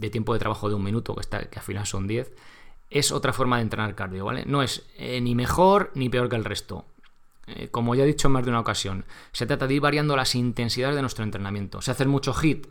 de 0.00 0.10
tiempo 0.10 0.32
de 0.32 0.38
trabajo 0.38 0.68
de 0.68 0.74
un 0.74 0.82
minuto, 0.82 1.14
que, 1.14 1.20
está, 1.20 1.48
que 1.48 1.58
al 1.58 1.64
final 1.64 1.86
son 1.86 2.06
10, 2.06 2.32
es 2.90 3.12
otra 3.12 3.32
forma 3.32 3.56
de 3.56 3.62
entrenar 3.62 3.94
cardio, 3.94 4.24
¿vale? 4.24 4.44
No 4.46 4.62
es 4.62 4.84
eh, 4.96 5.20
ni 5.20 5.34
mejor 5.34 5.92
ni 5.94 6.08
peor 6.08 6.28
que 6.28 6.36
el 6.36 6.44
resto. 6.44 6.86
Eh, 7.46 7.68
como 7.70 7.94
ya 7.94 8.04
he 8.04 8.06
dicho 8.06 8.28
en 8.28 8.32
más 8.32 8.44
de 8.44 8.50
una 8.50 8.60
ocasión, 8.60 9.04
se 9.32 9.46
trata 9.46 9.66
de 9.66 9.74
ir 9.74 9.80
variando 9.80 10.16
las 10.16 10.34
intensidades 10.34 10.96
de 10.96 11.02
nuestro 11.02 11.24
entrenamiento. 11.24 11.80
Si 11.82 11.90
haces 11.90 12.06
mucho 12.06 12.32
hit, 12.34 12.66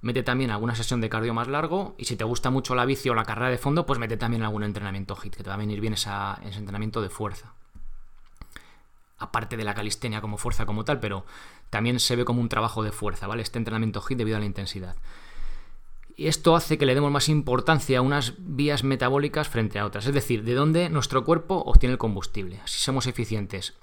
mete 0.00 0.22
también 0.22 0.50
alguna 0.50 0.74
sesión 0.74 1.00
de 1.00 1.08
cardio 1.08 1.34
más 1.34 1.48
largo 1.48 1.94
y 1.98 2.04
si 2.04 2.16
te 2.16 2.24
gusta 2.24 2.50
mucho 2.50 2.74
la 2.74 2.84
bici 2.84 3.08
o 3.08 3.14
la 3.14 3.24
carrera 3.24 3.50
de 3.50 3.58
fondo, 3.58 3.86
pues 3.86 3.98
mete 3.98 4.16
también 4.16 4.42
algún 4.42 4.62
entrenamiento 4.62 5.16
HIT, 5.16 5.36
que 5.36 5.42
te 5.42 5.48
va 5.48 5.54
a 5.54 5.58
venir 5.58 5.80
bien 5.80 5.94
ese 5.94 6.08
entrenamiento 6.56 7.00
de 7.00 7.10
fuerza. 7.10 7.54
Aparte 9.18 9.56
de 9.56 9.64
la 9.64 9.74
calistenia 9.74 10.20
como 10.20 10.36
fuerza 10.36 10.66
como 10.66 10.84
tal, 10.84 11.00
pero 11.00 11.24
también 11.70 12.00
se 12.00 12.16
ve 12.16 12.24
como 12.24 12.40
un 12.40 12.48
trabajo 12.48 12.82
de 12.82 12.92
fuerza, 12.92 13.26
¿vale? 13.26 13.42
Este 13.42 13.58
entrenamiento 13.58 14.02
HIT 14.06 14.18
debido 14.18 14.36
a 14.36 14.40
la 14.40 14.46
intensidad. 14.46 14.96
Y 16.16 16.28
esto 16.28 16.54
hace 16.54 16.78
que 16.78 16.86
le 16.86 16.94
demos 16.94 17.10
más 17.10 17.28
importancia 17.28 17.98
a 17.98 18.02
unas 18.02 18.34
vías 18.38 18.84
metabólicas 18.84 19.48
frente 19.48 19.78
a 19.78 19.86
otras, 19.86 20.06
es 20.06 20.14
decir, 20.14 20.44
de 20.44 20.54
dónde 20.54 20.88
nuestro 20.88 21.24
cuerpo 21.24 21.56
obtiene 21.66 21.92
el 21.92 21.98
combustible. 21.98 22.60
Así 22.62 22.78
somos 22.78 23.06
eficientes 23.06 23.74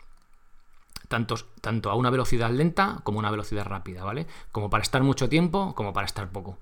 tanto, 1.12 1.90
a 1.90 1.96
una 1.96 2.10
velocidad 2.10 2.50
lenta 2.52 3.02
como 3.04 3.20
a 3.20 3.22
una 3.22 3.32
velocidad 3.32 3.66
rápida, 3.66 4.04
¿vale? 4.04 4.28
Como 4.52 4.70
para 4.70 4.82
estar 4.82 5.04
mucho 5.04 5.30
tiempo, 5.30 5.76
como 5.76 5.94
para 5.94 6.06
estar 6.06 6.30
poco. 6.30 6.58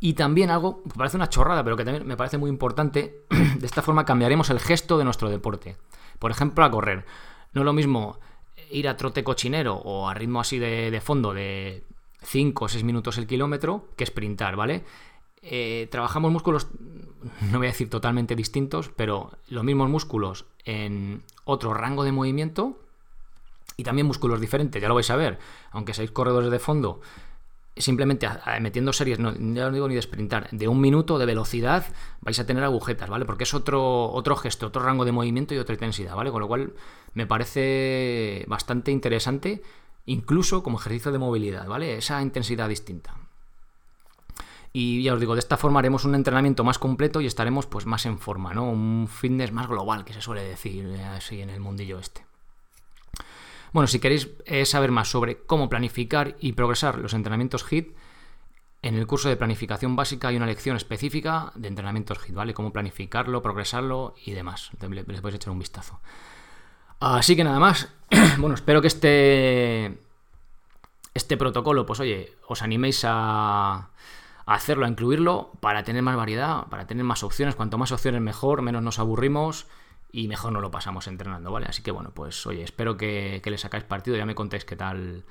Y 0.00 0.14
también 0.14 0.50
algo, 0.50 0.82
parece 0.96 1.16
una 1.16 1.28
chorrada, 1.28 1.62
pero 1.62 1.76
que 1.76 1.84
también 1.84 2.06
me 2.06 2.16
parece 2.16 2.38
muy 2.38 2.48
importante, 2.48 3.24
de 3.58 3.66
esta 3.66 3.82
forma 3.82 4.04
cambiaremos 4.04 4.50
el 4.50 4.60
gesto 4.60 4.98
de 4.98 5.04
nuestro 5.04 5.28
deporte. 5.28 5.76
Por 6.18 6.30
ejemplo, 6.30 6.64
a 6.64 6.70
correr. 6.70 7.04
No 7.52 7.62
es 7.62 7.64
lo 7.64 7.72
mismo 7.72 8.18
ir 8.70 8.88
a 8.88 8.96
trote 8.96 9.24
cochinero 9.24 9.74
o 9.74 10.08
a 10.08 10.14
ritmo 10.14 10.40
así 10.40 10.58
de, 10.58 11.00
fondo 11.04 11.34
de 11.34 11.84
5 12.22 12.64
o 12.64 12.68
6 12.68 12.84
minutos 12.84 13.18
el 13.18 13.26
kilómetro 13.26 13.88
que 13.96 14.06
sprintar, 14.06 14.56
¿vale? 14.56 14.84
Eh, 15.42 15.88
trabajamos 15.90 16.30
músculos, 16.30 16.68
no 17.50 17.58
voy 17.58 17.66
a 17.66 17.70
decir 17.70 17.90
totalmente 17.90 18.36
distintos, 18.36 18.90
pero 18.94 19.32
los 19.48 19.64
mismos 19.64 19.88
músculos 19.88 20.46
en 20.64 21.22
otro 21.44 21.74
rango 21.74 22.04
de 22.04 22.12
movimiento 22.12 22.78
y 23.76 23.84
también 23.84 24.06
músculos 24.06 24.40
diferentes, 24.40 24.80
ya 24.80 24.88
lo 24.88 24.94
vais 24.94 25.10
a 25.10 25.16
ver, 25.16 25.38
aunque 25.70 25.94
seáis 25.94 26.12
corredores 26.12 26.50
de 26.50 26.58
fondo, 26.58 27.00
simplemente 27.76 28.28
metiendo 28.60 28.92
series, 28.92 29.18
no, 29.18 29.32
ya 29.32 29.64
no 29.64 29.72
digo 29.72 29.88
ni 29.88 29.94
de 29.94 30.02
sprintar, 30.02 30.48
de 30.50 30.68
un 30.68 30.80
minuto 30.80 31.18
de 31.18 31.26
velocidad 31.26 31.86
vais 32.20 32.38
a 32.38 32.46
tener 32.46 32.62
agujetas, 32.64 33.08
¿vale? 33.08 33.24
Porque 33.24 33.44
es 33.44 33.54
otro, 33.54 34.10
otro 34.10 34.36
gesto, 34.36 34.66
otro 34.66 34.82
rango 34.82 35.04
de 35.04 35.12
movimiento 35.12 35.54
y 35.54 35.58
otra 35.58 35.74
intensidad, 35.74 36.14
¿vale? 36.14 36.30
Con 36.30 36.40
lo 36.40 36.48
cual 36.48 36.74
me 37.14 37.26
parece 37.26 38.44
bastante 38.46 38.90
interesante, 38.90 39.62
incluso 40.06 40.62
como 40.62 40.78
ejercicio 40.78 41.12
de 41.12 41.18
movilidad, 41.18 41.66
¿vale? 41.66 41.96
Esa 41.96 42.22
intensidad 42.22 42.68
distinta. 42.68 43.14
Y 44.72 45.02
ya 45.02 45.12
os 45.12 45.20
digo, 45.20 45.34
de 45.34 45.40
esta 45.40 45.58
forma 45.58 45.80
haremos 45.80 46.04
un 46.04 46.14
entrenamiento 46.14 46.64
más 46.64 46.78
completo 46.78 47.20
y 47.20 47.26
estaremos 47.26 47.66
pues 47.66 47.84
más 47.84 48.06
en 48.06 48.18
forma, 48.18 48.54
¿no? 48.54 48.70
Un 48.70 49.06
fitness 49.06 49.52
más 49.52 49.68
global, 49.68 50.04
que 50.04 50.14
se 50.14 50.22
suele 50.22 50.42
decir 50.42 50.98
así 51.14 51.42
en 51.42 51.50
el 51.50 51.60
mundillo 51.60 51.98
este. 51.98 52.24
Bueno, 53.72 53.86
si 53.86 54.00
queréis 54.00 54.30
eh, 54.46 54.64
saber 54.64 54.90
más 54.90 55.08
sobre 55.08 55.38
cómo 55.44 55.68
planificar 55.68 56.36
y 56.40 56.52
progresar 56.52 56.98
los 56.98 57.14
entrenamientos 57.14 57.64
HIT, 57.70 57.94
en 58.80 58.96
el 58.96 59.06
curso 59.06 59.28
de 59.28 59.36
planificación 59.36 59.94
básica 59.94 60.28
hay 60.28 60.36
una 60.36 60.46
lección 60.46 60.76
específica 60.76 61.52
de 61.54 61.68
entrenamientos 61.68 62.18
HIT, 62.18 62.34
¿vale? 62.34 62.54
Cómo 62.54 62.72
planificarlo, 62.72 63.42
progresarlo 63.42 64.14
y 64.24 64.32
demás. 64.32 64.70
Les 64.80 65.20
podéis 65.20 65.36
echar 65.36 65.52
un 65.52 65.58
vistazo. 65.58 66.00
Así 67.02 67.34
que 67.34 67.42
nada 67.42 67.58
más. 67.58 67.88
bueno, 68.38 68.54
espero 68.54 68.80
que 68.80 68.86
este, 68.86 69.98
este 71.14 71.36
protocolo, 71.36 71.84
pues 71.84 71.98
oye, 71.98 72.32
os 72.46 72.62
animéis 72.62 73.04
a, 73.04 73.88
hacerlo, 74.46 74.86
a 74.86 74.88
incluirlo 74.88 75.50
para 75.58 75.82
tener 75.82 76.02
más 76.02 76.14
variedad, 76.14 76.66
para 76.68 76.86
tener 76.86 77.02
más 77.02 77.24
opciones. 77.24 77.56
Cuanto 77.56 77.76
más 77.76 77.90
opciones 77.90 78.20
mejor, 78.20 78.62
menos 78.62 78.84
nos 78.84 79.00
aburrimos 79.00 79.66
y 80.12 80.28
mejor 80.28 80.52
no 80.52 80.60
lo 80.60 80.70
pasamos 80.70 81.08
entrenando, 81.08 81.50
¿vale? 81.50 81.66
Así 81.68 81.82
que 81.82 81.90
bueno, 81.90 82.12
pues 82.14 82.46
oye, 82.46 82.62
espero 82.62 82.96
que, 82.96 83.42
le 83.44 83.58
sacáis 83.58 83.82
partido, 83.82 84.16
ya 84.16 84.26
me 84.26 84.36
contéis 84.36 84.64
qué 84.64 84.76
tal, 84.76 85.24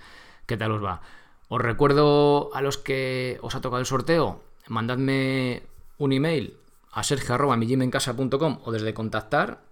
qué 0.48 0.58
tal 0.58 0.74
os 0.74 0.84
va. 0.84 1.00
Os 1.48 1.62
recuerdo 1.62 2.54
a 2.54 2.62
los 2.62 2.78
que 2.78 3.40
os 3.42 3.56
ha 3.56 3.62
tocado 3.62 3.80
el 3.80 3.86
sorteo, 3.86 4.44
mandadme 4.68 5.64
un 6.00 6.12
email 6.12 6.58
a 6.92 7.04
sergio.mijimencasa.com 7.04 8.60
o 8.62 8.72
desde 8.74 8.94
contactar 8.94 9.71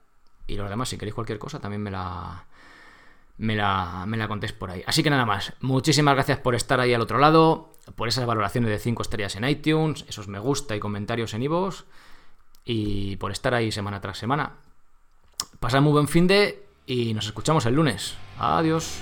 y 0.50 0.56
los 0.56 0.70
demás, 0.70 0.90
si 0.90 0.98
queréis 0.98 1.16
cualquier 1.16 1.40
cosa, 1.40 1.60
también 1.60 1.82
me 1.82 1.92
la, 1.92 2.46
me 3.38 3.56
la, 3.56 4.06
me 4.08 4.18
la 4.18 4.28
contéis 4.28 4.54
por 4.54 4.72
ahí. 4.72 4.84
Así 4.86 5.04
que 5.04 5.10
nada 5.10 5.26
más, 5.26 5.54
muchísimas 5.62 6.16
gracias 6.16 6.40
por 6.40 6.56
estar 6.56 6.80
ahí 6.80 6.94
al 6.94 7.02
otro 7.02 7.18
lado, 7.20 7.72
por 7.96 8.08
esas 8.08 8.26
valoraciones 8.26 8.70
de 8.70 8.80
5 8.80 9.02
estrellas 9.02 9.36
en 9.36 9.48
iTunes, 9.48 10.06
esos 10.08 10.28
me 10.28 10.40
gusta 10.40 10.76
y 10.76 10.80
comentarios 10.80 11.34
en 11.34 11.44
iVoox, 11.44 11.84
y 12.66 13.16
por 13.18 13.32
estar 13.32 13.54
ahí 13.54 13.72
semana 13.72 14.02
tras 14.02 14.18
semana. 14.18 14.54
Pasad 15.60 15.82
muy 15.82 15.94
buen 15.94 16.08
fin 16.08 16.28
de 16.28 16.66
y 16.86 17.14
nos 17.14 17.26
escuchamos 17.26 17.66
el 17.66 17.76
lunes. 17.76 18.16
Adiós. 18.40 19.02